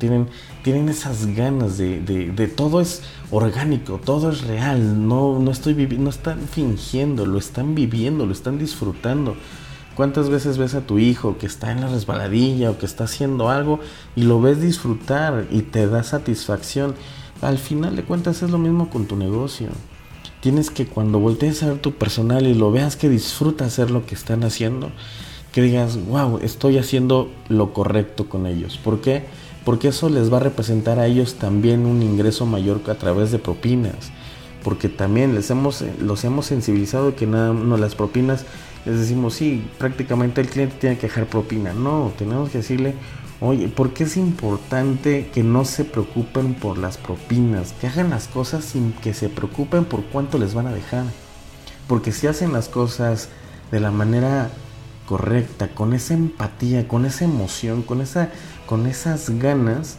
tienen, 0.00 0.26
tienen 0.64 0.88
esas 0.88 1.26
ganas 1.36 1.78
de, 1.78 2.00
de, 2.00 2.48
todo 2.48 2.80
es 2.80 3.02
orgánico, 3.30 4.00
todo 4.04 4.30
es 4.30 4.40
real, 4.42 5.06
no, 5.06 5.38
no, 5.38 5.52
estoy 5.52 5.74
no 5.74 6.10
están 6.10 6.40
fingiendo, 6.48 7.26
lo 7.26 7.38
están 7.38 7.76
viviendo, 7.76 8.26
lo 8.26 8.32
están 8.32 8.58
disfrutando. 8.58 9.36
¿Cuántas 9.94 10.30
veces 10.30 10.56
ves 10.56 10.74
a 10.74 10.80
tu 10.80 10.98
hijo 10.98 11.36
que 11.36 11.46
está 11.46 11.70
en 11.70 11.82
la 11.82 11.88
resbaladilla 11.88 12.70
o 12.70 12.78
que 12.78 12.86
está 12.86 13.04
haciendo 13.04 13.50
algo 13.50 13.80
y 14.16 14.22
lo 14.22 14.40
ves 14.40 14.60
disfrutar 14.60 15.46
y 15.50 15.62
te 15.62 15.86
da 15.86 16.02
satisfacción? 16.02 16.94
Al 17.42 17.58
final 17.58 17.96
de 17.96 18.02
cuentas 18.02 18.42
es 18.42 18.50
lo 18.50 18.58
mismo 18.58 18.88
con 18.88 19.06
tu 19.06 19.16
negocio. 19.16 19.68
Tienes 20.40 20.70
que 20.70 20.86
cuando 20.86 21.18
voltees 21.18 21.62
a 21.62 21.66
ver 21.66 21.78
tu 21.78 21.92
personal 21.92 22.46
y 22.46 22.54
lo 22.54 22.72
veas 22.72 22.96
que 22.96 23.10
disfruta 23.10 23.66
hacer 23.66 23.90
lo 23.90 24.06
que 24.06 24.14
están 24.14 24.42
haciendo, 24.42 24.90
que 25.52 25.60
digas, 25.60 25.98
wow, 26.06 26.38
estoy 26.38 26.78
haciendo 26.78 27.30
lo 27.48 27.74
correcto 27.74 28.28
con 28.28 28.46
ellos. 28.46 28.78
¿Por 28.78 29.02
qué? 29.02 29.24
Porque 29.64 29.88
eso 29.88 30.08
les 30.08 30.32
va 30.32 30.38
a 30.38 30.40
representar 30.40 30.98
a 30.98 31.06
ellos 31.06 31.34
también 31.34 31.86
un 31.86 32.02
ingreso 32.02 32.46
mayor 32.46 32.80
a 32.88 32.94
través 32.94 33.30
de 33.30 33.38
propinas, 33.38 34.10
porque 34.64 34.88
también 34.88 35.34
les 35.34 35.50
hemos, 35.50 35.84
los 36.00 36.24
hemos 36.24 36.46
sensibilizado 36.46 37.14
que 37.14 37.26
nada, 37.26 37.52
no, 37.52 37.76
las 37.76 37.94
propinas, 37.94 38.44
les 38.84 38.98
decimos, 38.98 39.34
sí, 39.34 39.66
prácticamente 39.78 40.40
el 40.40 40.48
cliente 40.48 40.76
tiene 40.80 40.96
que 40.96 41.08
dejar 41.08 41.26
propina, 41.26 41.72
no, 41.72 42.12
tenemos 42.16 42.50
que 42.50 42.58
decirle, 42.58 42.94
oye, 43.40 43.68
¿por 43.68 43.92
qué 43.92 44.04
es 44.04 44.16
importante 44.16 45.28
que 45.32 45.42
no 45.42 45.64
se 45.64 45.84
preocupen 45.84 46.54
por 46.54 46.78
las 46.78 46.96
propinas, 46.96 47.72
que 47.80 47.86
hagan 47.86 48.10
las 48.10 48.28
cosas 48.28 48.64
sin 48.64 48.92
que 48.92 49.14
se 49.14 49.28
preocupen 49.28 49.84
por 49.84 50.04
cuánto 50.04 50.38
les 50.38 50.54
van 50.54 50.66
a 50.66 50.72
dejar? 50.72 51.04
Porque 51.86 52.12
si 52.12 52.26
hacen 52.26 52.52
las 52.52 52.68
cosas 52.68 53.28
de 53.70 53.80
la 53.80 53.90
manera 53.90 54.50
correcta, 55.10 55.66
con 55.66 55.92
esa 55.92 56.14
empatía, 56.14 56.86
con 56.86 57.04
esa 57.04 57.24
emoción, 57.24 57.82
con 57.82 58.00
esa 58.00 58.30
con 58.64 58.86
esas 58.86 59.28
ganas, 59.40 59.98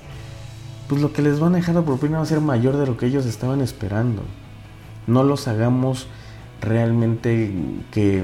pues 0.88 1.02
lo 1.02 1.12
que 1.12 1.22
les 1.22 1.38
van 1.38 1.54
a 1.54 1.58
dejar 1.58 1.76
de 1.76 1.82
propina 1.82 2.20
va 2.20 2.24
a 2.24 2.26
ser 2.26 2.40
mayor 2.40 2.78
de 2.78 2.86
lo 2.88 2.96
que 2.96 3.08
ellos 3.08 3.26
estaban 3.26 3.60
esperando. 3.60 4.24
No 5.08 5.26
los 5.26 5.50
hagamos 5.50 6.08
realmente 6.62 7.54
que 7.92 8.24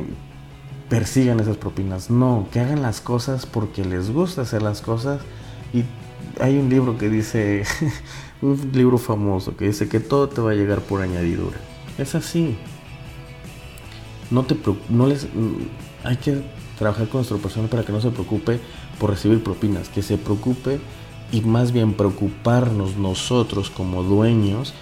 persigan 0.88 1.42
esas 1.42 1.58
propinas, 1.58 2.10
no, 2.10 2.48
que 2.54 2.62
hagan 2.62 2.82
las 2.82 3.02
cosas 3.02 3.46
porque 3.46 3.84
les 3.84 4.10
gusta 4.10 4.44
hacer 4.44 4.62
las 4.62 4.80
cosas 4.80 5.20
y 5.74 5.84
hay 6.40 6.58
un 6.58 6.70
libro 6.70 6.98
que 6.98 7.10
dice, 7.10 7.66
un 8.42 8.72
libro 8.72 8.98
famoso 8.98 9.58
que 9.58 9.66
dice 9.66 9.90
que 9.90 10.00
todo 10.00 10.30
te 10.30 10.40
va 10.40 10.52
a 10.52 10.56
llegar 10.56 10.80
por 10.80 11.02
añadidura. 11.02 11.58
Es 11.98 12.16
así. 12.16 12.58
No 14.32 14.44
te 14.46 14.56
no 14.88 15.08
les 15.08 15.28
hay 16.06 16.16
que 16.16 16.57
trabajar 16.78 17.08
con 17.08 17.20
nuestro 17.20 17.38
personal 17.38 17.70
para 17.70 17.84
que 17.84 17.92
no 17.92 18.02
se 18.02 18.12
preocupe 18.12 18.60
por 19.00 19.10
recibir 19.10 19.44
propinas, 19.44 19.90
que 19.90 20.02
se 20.02 20.18
preocupe 20.18 20.80
y 21.32 21.42
más 21.42 21.72
bien 21.72 21.94
preocuparnos 21.94 22.96
nosotros 22.96 23.70
como 23.70 24.04
dueños 24.04 24.74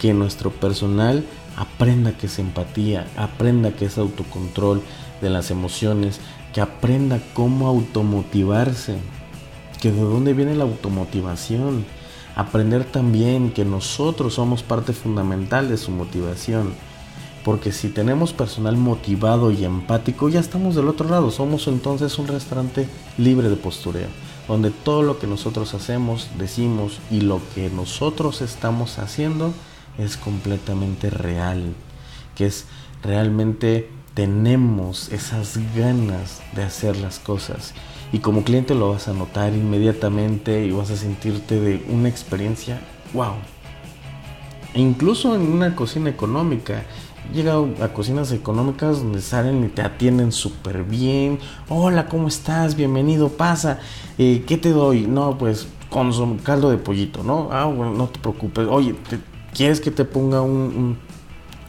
que 0.00 0.14
nuestro 0.14 0.50
personal 0.50 1.24
aprenda 1.56 2.12
que 2.12 2.26
es 2.26 2.38
empatía, 2.38 3.06
aprenda 3.16 3.72
que 3.72 3.86
es 3.86 3.98
autocontrol 3.98 4.80
de 5.20 5.30
las 5.30 5.50
emociones, 5.50 6.20
que 6.54 6.60
aprenda 6.60 7.20
cómo 7.34 7.66
automotivarse, 7.66 8.98
que 9.80 9.90
de 9.90 10.00
dónde 10.00 10.34
viene 10.34 10.54
la 10.54 10.64
automotivación, 10.64 11.84
aprender 12.36 12.84
también 12.84 13.50
que 13.50 13.64
nosotros 13.64 14.34
somos 14.34 14.62
parte 14.62 14.92
fundamental 14.92 15.68
de 15.68 15.76
su 15.76 15.90
motivación 15.90 16.74
porque 17.44 17.72
si 17.72 17.88
tenemos 17.88 18.32
personal 18.32 18.76
motivado 18.76 19.50
y 19.50 19.64
empático, 19.64 20.28
ya 20.28 20.40
estamos 20.40 20.74
del 20.74 20.88
otro 20.88 21.08
lado. 21.08 21.30
Somos 21.30 21.66
entonces 21.68 22.18
un 22.18 22.26
restaurante 22.26 22.88
libre 23.16 23.48
de 23.48 23.56
postureo, 23.56 24.08
donde 24.46 24.70
todo 24.70 25.02
lo 25.02 25.18
que 25.18 25.26
nosotros 25.26 25.74
hacemos, 25.74 26.28
decimos 26.38 27.00
y 27.10 27.20
lo 27.20 27.40
que 27.54 27.70
nosotros 27.70 28.40
estamos 28.42 28.98
haciendo 28.98 29.52
es 29.98 30.16
completamente 30.16 31.10
real. 31.10 31.74
Que 32.34 32.46
es 32.46 32.66
realmente 33.02 33.88
tenemos 34.14 35.10
esas 35.10 35.58
ganas 35.76 36.42
de 36.54 36.64
hacer 36.64 36.96
las 36.96 37.18
cosas. 37.18 37.72
Y 38.12 38.18
como 38.18 38.42
cliente 38.42 38.74
lo 38.74 38.90
vas 38.90 39.06
a 39.06 39.12
notar 39.12 39.54
inmediatamente 39.54 40.64
y 40.64 40.72
vas 40.72 40.90
a 40.90 40.96
sentirte 40.96 41.60
de 41.60 41.84
una 41.88 42.08
experiencia, 42.08 42.80
wow. 43.12 43.34
E 44.74 44.80
incluso 44.80 45.34
en 45.34 45.42
una 45.42 45.76
cocina 45.76 46.10
económica, 46.10 46.84
llegado 47.32 47.68
a 47.82 47.88
cocinas 47.88 48.32
económicas 48.32 48.98
donde 48.98 49.20
salen 49.20 49.64
y 49.64 49.68
te 49.68 49.82
atienden 49.82 50.32
súper 50.32 50.84
bien. 50.84 51.38
Hola, 51.68 52.06
¿cómo 52.06 52.28
estás? 52.28 52.74
Bienvenido, 52.74 53.28
pasa. 53.28 53.80
Eh, 54.16 54.44
¿Qué 54.46 54.56
te 54.56 54.70
doy? 54.70 55.06
No, 55.06 55.36
pues 55.38 55.68
con 55.90 56.38
caldo 56.38 56.70
de 56.70 56.78
pollito, 56.78 57.22
¿no? 57.22 57.48
Ah, 57.52 57.64
bueno, 57.64 57.92
no 57.92 58.08
te 58.08 58.18
preocupes. 58.18 58.66
Oye, 58.70 58.94
¿quieres 59.54 59.80
que 59.80 59.90
te 59.90 60.04
ponga 60.04 60.42
un, 60.42 60.98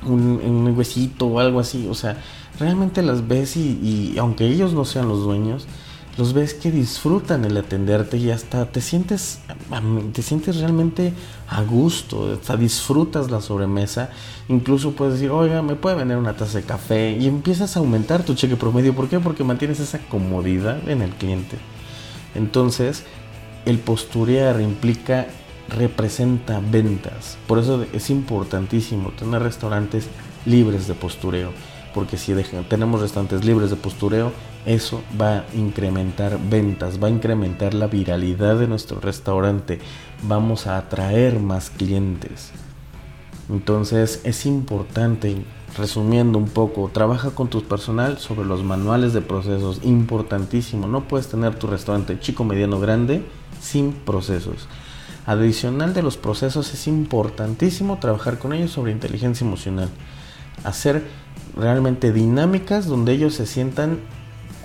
un, 0.06 0.74
huesito 0.78 1.28
o 1.28 1.40
algo 1.40 1.60
así? 1.60 1.88
O 1.90 1.94
sea, 1.94 2.18
realmente 2.60 3.02
las 3.02 3.28
ves 3.28 3.58
y, 3.58 4.16
aunque 4.18 4.46
ellos 4.46 4.74
no 4.74 4.86
sean 4.86 5.08
los 5.08 5.24
dueños, 5.24 5.68
los 6.20 6.34
ves 6.34 6.54
que 6.54 6.70
disfrutan 6.70 7.46
el 7.46 7.56
atenderte 7.56 8.18
y 8.18 8.30
hasta 8.30 8.66
te 8.66 8.82
sientes, 8.82 9.40
te 10.12 10.22
sientes 10.22 10.58
realmente 10.58 11.14
a 11.48 11.64
gusto, 11.64 12.34
hasta 12.34 12.58
disfrutas 12.58 13.32
la 13.32 13.40
sobremesa, 13.40 14.10
incluso 14.50 14.92
puedes 14.92 15.14
decir, 15.14 15.32
oiga, 15.32 15.62
me 15.62 15.76
puede 15.76 15.96
vender 15.96 16.18
una 16.18 16.36
taza 16.36 16.58
de 16.58 16.66
café 16.66 17.12
y 17.18 17.26
empiezas 17.26 17.78
a 17.78 17.80
aumentar 17.80 18.24
tu 18.24 18.34
cheque 18.34 18.58
promedio, 18.58 18.94
¿por 18.94 19.08
qué? 19.08 19.22
Porque 19.22 19.46
mantienes 19.46 19.80
esa 19.80 20.00
comodidad 20.10 20.90
en 20.90 21.02
el 21.02 21.12
cliente. 21.12 21.56
Entonces, 22.36 23.06
el 23.66 23.80
posturear 23.80 24.60
implica, 24.60 25.28
representa 25.70 26.60
ventas, 26.60 27.38
por 27.48 27.60
eso 27.60 27.86
es 27.94 28.10
importantísimo 28.10 29.12
tener 29.12 29.42
restaurantes 29.42 30.10
libres 30.46 30.86
de 30.86 30.96
postureo 30.96 31.54
porque 31.94 32.18
si 32.18 32.34
tenemos 32.70 33.02
restaurantes 33.02 33.46
libres 33.46 33.70
de 33.70 33.76
postureo, 33.76 34.32
eso 34.66 35.02
va 35.20 35.40
a 35.40 35.46
incrementar 35.56 36.40
ventas, 36.50 37.02
va 37.02 37.08
a 37.08 37.12
incrementar 37.12 37.74
la 37.74 37.88
viralidad 37.88 38.58
de 38.58 38.68
nuestro 38.68 39.00
restaurante, 39.00 39.80
vamos 40.24 40.68
a 40.68 40.78
atraer 40.78 41.40
más 41.40 41.70
clientes. 41.70 42.52
Entonces 43.50 44.22
es 44.26 44.46
importante, 44.46 45.44
resumiendo 45.76 46.38
un 46.38 46.50
poco, 46.50 46.90
trabaja 46.94 47.32
con 47.32 47.48
tu 47.48 47.64
personal 47.64 48.20
sobre 48.20 48.46
los 48.48 48.64
manuales 48.64 49.14
de 49.14 49.22
procesos, 49.22 49.82
importantísimo, 49.84 50.88
no 50.88 51.08
puedes 51.08 51.30
tener 51.30 51.56
tu 51.56 51.68
restaurante 51.68 52.20
chico, 52.20 52.44
mediano, 52.44 52.80
grande 52.80 53.24
sin 53.60 53.94
procesos. 53.94 54.68
Adicional 55.26 55.94
de 55.94 56.04
los 56.04 56.18
procesos 56.18 56.74
es 56.74 56.88
importantísimo 56.88 57.98
trabajar 58.00 58.40
con 58.40 58.54
ellos 58.54 58.72
sobre 58.72 58.92
inteligencia 58.92 59.46
emocional, 59.46 59.90
hacer 60.64 61.04
realmente 61.56 62.12
dinámicas 62.12 62.86
donde 62.86 63.14
ellos 63.14 63.34
se 63.36 63.46
sientan 63.46 64.00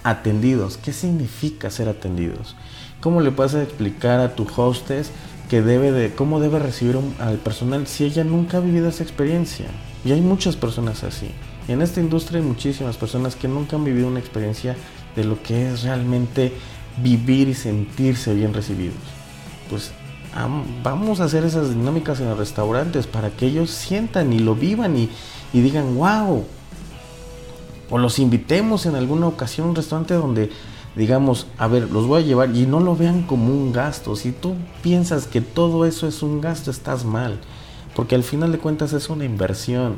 atendidos. 0.03 0.77
¿Qué 0.77 0.92
significa 0.92 1.70
ser 1.70 1.88
atendidos? 1.88 2.57
¿Cómo 3.01 3.20
le 3.20 3.31
vas 3.31 3.55
a 3.55 3.62
explicar 3.62 4.20
a 4.20 4.35
tu 4.35 4.47
hostess 4.57 5.11
que 5.49 5.62
debe 5.62 5.92
de 5.92 6.14
cómo 6.14 6.40
debe 6.40 6.59
recibir 6.59 6.99
al 7.20 7.37
personal 7.38 7.87
si 7.87 8.05
ella 8.05 8.25
nunca 8.25 8.59
ha 8.59 8.61
vivido 8.61 8.88
esa 8.88 9.03
experiencia? 9.03 9.66
Y 10.05 10.12
hay 10.12 10.20
muchas 10.20 10.57
personas 10.57 11.05
así. 11.05 11.31
en 11.66 11.81
esta 11.81 12.01
industria 12.01 12.40
hay 12.40 12.47
muchísimas 12.47 12.97
personas 12.97 13.37
que 13.37 13.49
nunca 13.49 13.77
han 13.77 13.85
vivido 13.85 14.09
una 14.09 14.20
experiencia 14.20 14.77
de 15.16 15.25
lo 15.25 15.42
que 15.42 15.70
es 15.70 15.83
realmente 15.83 16.53
vivir 17.03 17.49
y 17.49 17.55
sentirse 17.55 18.35
bien 18.35 18.53
recibidos. 18.53 18.97
Pues 19.70 19.92
vamos 20.83 21.20
a 21.20 21.25
hacer 21.25 21.44
esas 21.44 21.70
dinámicas 21.70 22.20
en 22.20 22.29
los 22.29 22.38
restaurantes 22.38 23.07
para 23.07 23.31
que 23.31 23.47
ellos 23.47 23.70
sientan 23.70 24.33
y 24.33 24.40
lo 24.40 24.55
vivan 24.55 24.97
y, 24.97 25.09
y 25.53 25.61
digan, 25.61 25.97
wow, 25.97 26.44
o 27.90 27.99
los 27.99 28.18
invitemos 28.18 28.87
en 28.87 28.94
alguna 28.94 29.27
ocasión 29.27 29.66
a 29.66 29.70
un 29.70 29.77
restaurante 29.77 30.14
donde 30.14 30.51
digamos, 30.97 31.47
a 31.59 31.66
ver, 31.66 31.90
los 31.90 32.07
voy 32.07 32.23
a 32.23 32.27
llevar 32.27 32.55
y 32.55 32.66
no 32.66 32.81
lo 32.81 32.97
vean 32.97 33.23
como 33.23 33.47
un 33.47 33.73
gasto. 33.73 34.14
Si 34.16 34.33
tú 34.33 34.55
piensas 34.83 35.27
que 35.27 35.40
todo 35.40 35.85
eso 35.85 36.07
es 36.07 36.23
un 36.23 36.40
gasto, 36.40 36.70
estás 36.70 37.05
mal. 37.05 37.38
Porque 37.94 38.14
al 38.14 38.23
final 38.23 38.53
de 38.53 38.59
cuentas 38.59 38.92
es 38.92 39.09
una 39.09 39.25
inversión. 39.25 39.97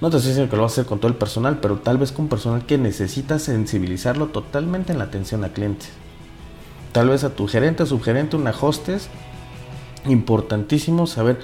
No 0.00 0.10
te 0.10 0.16
estoy 0.16 0.30
diciendo 0.30 0.50
que 0.50 0.56
lo 0.56 0.62
vas 0.62 0.72
a 0.72 0.74
hacer 0.74 0.86
con 0.86 0.98
todo 0.98 1.08
el 1.08 1.16
personal, 1.16 1.58
pero 1.60 1.78
tal 1.78 1.96
vez 1.96 2.10
con 2.10 2.28
personal 2.28 2.66
que 2.66 2.76
necesita 2.76 3.38
sensibilizarlo 3.38 4.28
totalmente 4.28 4.92
en 4.92 4.98
la 4.98 5.04
atención 5.04 5.44
a 5.44 5.52
clientes. 5.52 5.90
Tal 6.90 7.08
vez 7.08 7.22
a 7.24 7.30
tu 7.30 7.46
gerente, 7.46 7.86
subgerente, 7.86 8.36
una 8.36 8.50
hostess. 8.50 9.08
Importantísimo 10.06 11.06
saber, 11.06 11.38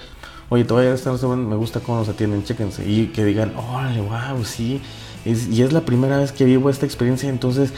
oye, 0.48 0.64
te 0.64 0.72
voy 0.72 0.86
a 0.86 0.94
estar, 0.94 1.14
me 1.14 1.54
gusta 1.54 1.78
cómo 1.78 1.98
nos 1.98 2.08
atienden, 2.08 2.42
chéquense. 2.42 2.88
Y 2.88 3.06
que 3.06 3.24
digan, 3.24 3.54
órale, 3.56 4.00
wow, 4.00 4.44
sí 4.44 4.82
y 5.28 5.62
es 5.62 5.72
la 5.72 5.82
primera 5.82 6.18
vez 6.18 6.32
que 6.32 6.44
vivo 6.44 6.70
esta 6.70 6.86
experiencia, 6.86 7.28
entonces, 7.28 7.72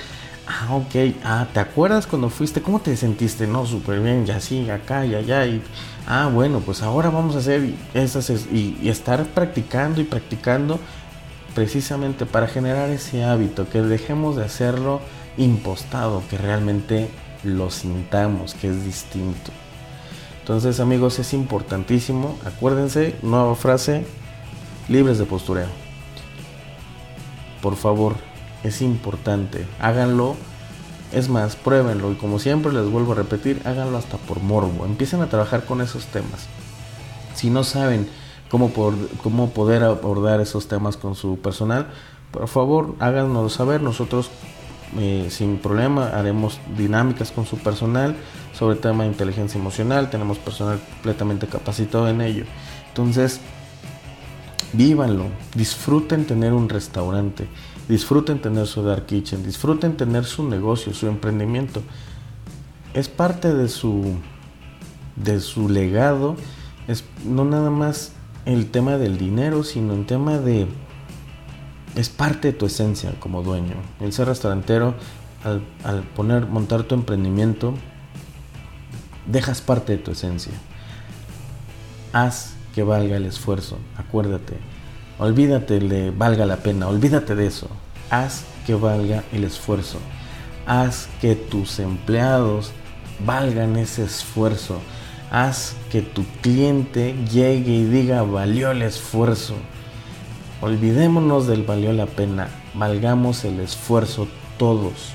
ah, 0.47 0.75
ok, 0.75 1.15
ah, 1.25 1.47
¿te 1.53 1.61
acuerdas 1.61 2.07
cuando 2.07 2.31
fuiste? 2.31 2.63
¿Cómo 2.63 2.81
te 2.81 2.97
sentiste? 2.97 3.47
No, 3.47 3.67
súper 3.67 4.01
bien, 4.01 4.27
ya 4.27 4.41
sí, 4.41 4.71
acá 4.71 5.07
y 5.07 5.15
allá, 5.15 5.47
y, 5.47 5.63
ah, 6.07 6.31
bueno, 6.33 6.61
pues 6.61 6.83
ahora 6.83 7.11
vamos 7.11 7.37
a 7.37 7.39
hacer 7.39 7.75
esas, 7.95 8.31
y, 8.31 8.79
y 8.83 8.89
estar 8.89 9.25
practicando 9.27 10.01
y 10.01 10.05
practicando 10.05 10.79
precisamente 11.55 12.27
para 12.27 12.47
generar 12.47 12.91
ese 12.91 13.25
hábito, 13.25 13.69
que 13.69 13.83
dejemos 13.83 14.37
de 14.37 14.45
hacerlo 14.45 15.01
impostado, 15.37 16.23
que 16.31 16.39
realmente 16.39 17.09
lo 17.43 17.71
sintamos, 17.71 18.55
que 18.55 18.69
es 18.69 18.85
distinto. 18.85 19.51
Entonces 20.41 20.81
amigos, 20.81 21.19
es 21.19 21.33
importantísimo, 21.33 22.39
acuérdense, 22.45 23.17
nueva 23.23 23.55
frase, 23.57 24.05
libres 24.89 25.19
de 25.19 25.25
postureo 25.25 25.80
por 27.63 27.77
favor, 27.77 28.17
es 28.65 28.83
importante, 28.83 29.67
háganlo. 29.81 30.37
Es 31.13 31.29
más, 31.29 31.57
pruébenlo 31.57 32.13
y 32.13 32.15
como 32.15 32.39
siempre 32.39 32.73
les 32.73 32.89
vuelvo 32.89 33.13
a 33.13 33.17
repetir, 33.17 33.61
háganlo 33.65 33.99
hasta 33.99 34.17
por 34.17 34.41
morbo. 34.41 34.85
Empiecen 34.85 35.21
a 35.23 35.29
trabajar 35.29 35.65
con 35.65 35.81
esos 35.81 36.07
temas. 36.07 36.47
Si 37.35 37.51
no 37.51 37.65
saben 37.65 38.09
cómo, 38.49 38.71
cómo 39.23 39.51
poder 39.51 39.83
abordar 39.83 40.41
esos 40.41 40.69
temas 40.69 40.97
con 40.97 41.17
su 41.17 41.39
personal, 41.39 41.89
por 42.31 42.47
favor 42.47 42.95
háganoslo 43.01 43.49
saber. 43.49 43.83
Nosotros 43.83 44.31
eh, 44.99 45.27
sin 45.31 45.59
problema 45.59 46.09
haremos 46.09 46.61
dinámicas 46.77 47.31
con 47.33 47.47
su 47.47 47.59
personal 47.59 48.17
sobre 48.53 48.75
el 48.75 48.81
tema 48.81 49.03
de 49.03 49.11
inteligencia 49.11 49.59
emocional. 49.59 50.11
Tenemos 50.11 50.39
personal 50.39 50.79
completamente 50.79 51.49
capacitado 51.49 52.09
en 52.09 52.21
ello. 52.21 52.45
Entonces, 52.89 53.41
vívanlo, 54.73 55.27
disfruten 55.55 56.27
tener 56.27 56.53
un 56.53 56.69
restaurante, 56.69 57.49
disfruten 57.89 58.41
tener 58.41 58.67
su 58.67 58.83
dark 58.83 59.07
kitchen, 59.07 59.43
disfruten 59.43 59.97
tener 59.97 60.25
su 60.25 60.49
negocio, 60.49 60.95
su 60.95 61.07
emprendimiento. 61.07 61.83
Es 62.95 63.09
parte 63.09 63.55
de 63.55 63.69
su 63.69 64.17
de 65.17 65.41
su 65.41 65.69
legado, 65.69 66.37
es 66.89 67.05
no 67.25 67.45
nada 67.45 67.71
más 67.71 68.13
el 68.47 68.71
tema 68.71 68.97
del 68.97 69.19
dinero, 69.19 69.65
sino 69.65 69.93
el 69.95 70.07
tema 70.07 70.39
de 70.39 70.67
es 71.97 72.09
parte 72.09 72.53
de 72.53 72.59
tu 72.59 72.67
esencia 72.67 73.13
como 73.19 73.43
dueño. 73.43 73.75
El 74.01 74.13
ser 74.13 74.29
restaurantero 74.29 74.95
al, 75.45 75.63
al 75.85 76.03
poner 76.03 76.47
montar 76.47 76.85
tu 76.85 76.95
emprendimiento 76.95 77.75
dejas 79.27 79.61
parte 79.61 79.93
de 79.93 79.99
tu 79.99 80.13
esencia. 80.13 80.53
Haz 82.13 82.55
que 82.75 82.83
valga 82.83 83.17
el 83.17 83.27
esfuerzo. 83.27 83.79
Acuérdate, 83.97 84.55
olvídate 85.19 85.79
de 85.81 86.11
valga 86.11 86.47
la 86.47 86.57
pena, 86.57 86.89
olvídate 86.89 87.35
de 87.35 87.47
eso. 87.47 87.69
Haz 88.11 88.45
que 88.67 88.75
valga 88.75 89.25
el 89.33 89.45
esfuerzo. 89.45 89.99
Haz 90.67 91.09
que 91.21 91.35
tus 91.35 91.79
empleados 91.79 92.73
valgan 93.25 93.77
ese 93.77 94.05
esfuerzo. 94.05 94.81
Haz 95.31 95.77
que 95.91 96.03
tu 96.03 96.25
cliente 96.43 97.15
llegue 97.31 97.73
y 97.73 97.85
diga 97.85 98.23
valió 98.23 98.71
el 98.71 98.83
esfuerzo. 98.83 99.55
Olvidémonos 100.61 101.47
del 101.47 101.63
valió 101.63 101.93
la 101.93 102.07
pena, 102.07 102.49
valgamos 102.75 103.45
el 103.45 103.61
esfuerzo 103.61 104.29
todos. 104.59 105.13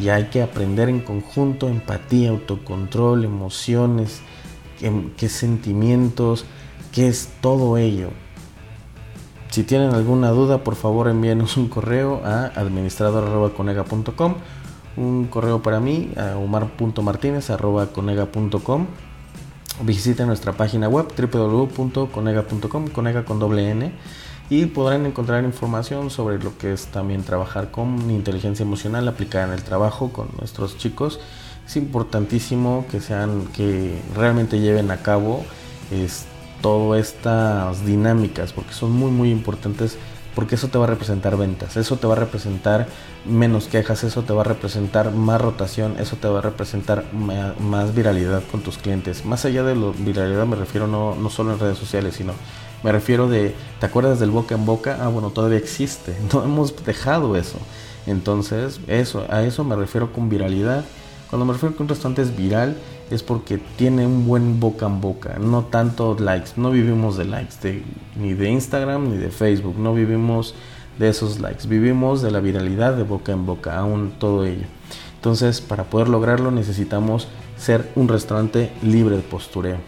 Y 0.00 0.08
hay 0.08 0.24
que 0.24 0.42
aprender 0.42 0.88
en 0.88 1.00
conjunto 1.00 1.68
empatía, 1.68 2.30
autocontrol, 2.30 3.24
emociones, 3.24 4.20
qué, 5.16 5.28
sentimientos, 5.28 6.44
¿Qué 6.94 7.08
es 7.08 7.28
todo 7.40 7.76
ello? 7.76 8.10
Si 9.50 9.64
tienen 9.64 9.92
alguna 9.94 10.30
duda, 10.30 10.62
por 10.62 10.76
favor 10.76 11.08
envíenos 11.08 11.56
un 11.56 11.66
correo 11.66 12.20
a 12.24 12.52
administrador.conega.com, 12.54 14.34
un 14.96 15.26
correo 15.26 15.60
para 15.60 15.80
mí 15.80 16.12
a 16.16 16.36
omar.martinez.conega.com. 16.36 18.86
Visiten 19.82 20.28
nuestra 20.28 20.52
página 20.52 20.88
web 20.88 21.08
www.conega.com, 21.16 22.86
conega 22.86 23.24
con 23.24 23.40
doble 23.40 23.72
N, 23.72 23.90
y 24.48 24.66
podrán 24.66 25.04
encontrar 25.04 25.42
información 25.42 26.10
sobre 26.10 26.38
lo 26.38 26.56
que 26.58 26.72
es 26.72 26.86
también 26.86 27.24
trabajar 27.24 27.72
con 27.72 28.08
inteligencia 28.08 28.62
emocional 28.62 29.08
aplicada 29.08 29.46
en 29.46 29.52
el 29.54 29.64
trabajo 29.64 30.12
con 30.12 30.28
nuestros 30.38 30.78
chicos. 30.78 31.18
Es 31.66 31.76
importantísimo 31.76 32.86
que 32.88 33.00
sean, 33.00 33.48
que 33.48 34.00
realmente 34.14 34.60
lleven 34.60 34.92
a 34.92 34.98
cabo 34.98 35.44
este 35.90 36.33
todas 36.64 36.98
estas 36.98 37.84
dinámicas 37.84 38.54
porque 38.54 38.72
son 38.72 38.90
muy 38.92 39.10
muy 39.10 39.30
importantes 39.30 39.98
porque 40.34 40.54
eso 40.54 40.68
te 40.68 40.78
va 40.78 40.84
a 40.84 40.86
representar 40.86 41.36
ventas, 41.36 41.76
eso 41.76 41.96
te 41.96 42.06
va 42.06 42.14
a 42.14 42.16
representar 42.16 42.88
menos 43.26 43.66
quejas, 43.66 44.02
eso 44.02 44.22
te 44.22 44.32
va 44.32 44.40
a 44.40 44.44
representar 44.44 45.12
más 45.12 45.42
rotación, 45.42 45.96
eso 46.00 46.16
te 46.16 46.26
va 46.26 46.38
a 46.38 46.42
representar 46.42 47.04
más 47.12 47.94
viralidad 47.94 48.42
con 48.50 48.62
tus 48.62 48.78
clientes. 48.78 49.26
Más 49.26 49.44
allá 49.44 49.62
de 49.62 49.76
la 49.76 49.92
viralidad 49.98 50.46
me 50.46 50.56
refiero 50.56 50.86
no, 50.86 51.14
no 51.14 51.28
solo 51.28 51.52
en 51.52 51.60
redes 51.60 51.76
sociales, 51.76 52.14
sino 52.14 52.32
me 52.82 52.92
refiero 52.92 53.28
de, 53.28 53.54
¿te 53.78 53.84
acuerdas 53.84 54.18
del 54.18 54.30
boca 54.30 54.54
en 54.54 54.64
boca? 54.64 54.98
Ah, 55.02 55.08
bueno, 55.08 55.30
todavía 55.30 55.58
existe, 55.58 56.16
no 56.32 56.44
hemos 56.44 56.82
dejado 56.84 57.36
eso. 57.36 57.58
Entonces, 58.06 58.80
eso, 58.88 59.26
a 59.28 59.42
eso 59.42 59.64
me 59.64 59.76
refiero 59.76 60.14
con 60.14 60.30
viralidad. 60.30 60.82
Cuando 61.28 61.44
me 61.44 61.52
refiero 61.52 61.76
que 61.76 61.82
un 61.82 61.88
restaurante 61.90 62.22
es 62.22 62.34
viral, 62.34 62.76
es 63.10 63.22
porque 63.22 63.58
tiene 63.76 64.06
un 64.06 64.26
buen 64.26 64.60
boca 64.60 64.86
en 64.86 65.00
boca, 65.00 65.38
no 65.38 65.64
tanto 65.64 66.16
likes, 66.18 66.52
no 66.56 66.70
vivimos 66.70 67.16
de 67.16 67.24
likes, 67.24 67.82
ni 68.16 68.34
de 68.34 68.50
Instagram 68.50 69.10
ni 69.10 69.16
de 69.16 69.30
Facebook, 69.30 69.78
no 69.78 69.94
vivimos 69.94 70.54
de 70.98 71.08
esos 71.08 71.40
likes. 71.40 71.66
Vivimos 71.66 72.22
de 72.22 72.30
la 72.30 72.40
viralidad 72.40 72.96
de 72.96 73.02
boca 73.02 73.32
en 73.32 73.46
boca, 73.46 73.78
aún 73.78 74.12
todo 74.18 74.44
ello. 74.44 74.66
Entonces, 75.16 75.60
para 75.60 75.84
poder 75.84 76.08
lograrlo 76.08 76.50
necesitamos 76.50 77.28
ser 77.56 77.90
un 77.94 78.08
restaurante 78.08 78.70
libre 78.82 79.16
de 79.16 79.22
postureo. 79.22 79.78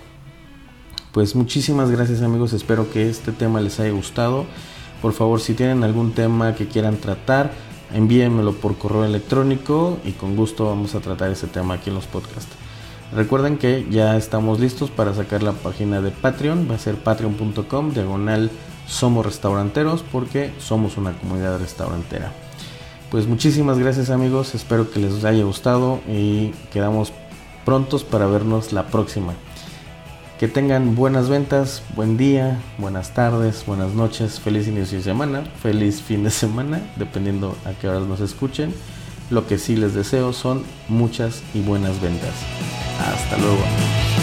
Pues 1.12 1.34
muchísimas 1.34 1.90
gracias 1.90 2.22
amigos, 2.22 2.52
espero 2.52 2.90
que 2.90 3.08
este 3.08 3.32
tema 3.32 3.60
les 3.60 3.80
haya 3.80 3.92
gustado. 3.92 4.44
Por 5.00 5.12
favor, 5.12 5.40
si 5.40 5.54
tienen 5.54 5.84
algún 5.84 6.12
tema 6.12 6.54
que 6.54 6.68
quieran 6.68 6.96
tratar, 6.96 7.52
envíenmelo 7.92 8.52
por 8.54 8.76
correo 8.76 9.04
electrónico 9.04 9.98
y 10.04 10.12
con 10.12 10.36
gusto 10.36 10.66
vamos 10.66 10.94
a 10.94 11.00
tratar 11.00 11.30
ese 11.30 11.46
tema 11.46 11.74
aquí 11.74 11.90
en 11.90 11.96
los 11.96 12.06
podcasts. 12.06 12.65
Recuerden 13.14 13.56
que 13.56 13.86
ya 13.90 14.16
estamos 14.16 14.58
listos 14.58 14.90
para 14.90 15.14
sacar 15.14 15.42
la 15.42 15.52
página 15.52 16.00
de 16.00 16.10
Patreon, 16.10 16.68
va 16.70 16.74
a 16.74 16.78
ser 16.78 16.96
patreon.com 16.96 17.92
diagonal 17.92 18.50
somos 18.86 19.26
restauranteros 19.26 20.04
porque 20.10 20.52
somos 20.58 20.96
una 20.96 21.12
comunidad 21.12 21.58
restaurantera. 21.58 22.32
Pues 23.10 23.26
muchísimas 23.26 23.78
gracias 23.78 24.10
amigos, 24.10 24.54
espero 24.54 24.90
que 24.90 25.00
les 25.00 25.24
haya 25.24 25.44
gustado 25.44 26.00
y 26.08 26.52
quedamos 26.72 27.12
prontos 27.64 28.04
para 28.04 28.26
vernos 28.26 28.72
la 28.72 28.86
próxima. 28.86 29.34
Que 30.38 30.48
tengan 30.48 30.94
buenas 30.94 31.28
ventas, 31.28 31.82
buen 31.94 32.16
día, 32.16 32.60
buenas 32.78 33.14
tardes, 33.14 33.64
buenas 33.66 33.94
noches, 33.94 34.38
feliz 34.38 34.68
inicio 34.68 34.98
de 34.98 35.04
semana, 35.04 35.44
feliz 35.62 36.02
fin 36.02 36.24
de 36.24 36.30
semana, 36.30 36.82
dependiendo 36.96 37.56
a 37.64 37.72
qué 37.72 37.88
horas 37.88 38.02
nos 38.02 38.20
escuchen. 38.20 38.74
Lo 39.30 39.46
que 39.46 39.58
sí 39.58 39.76
les 39.76 39.94
deseo 39.94 40.32
son 40.32 40.62
muchas 40.88 41.42
y 41.54 41.60
buenas 41.60 42.00
ventas. 42.00 42.34
Hasta 43.00 43.36
luego. 43.38 44.15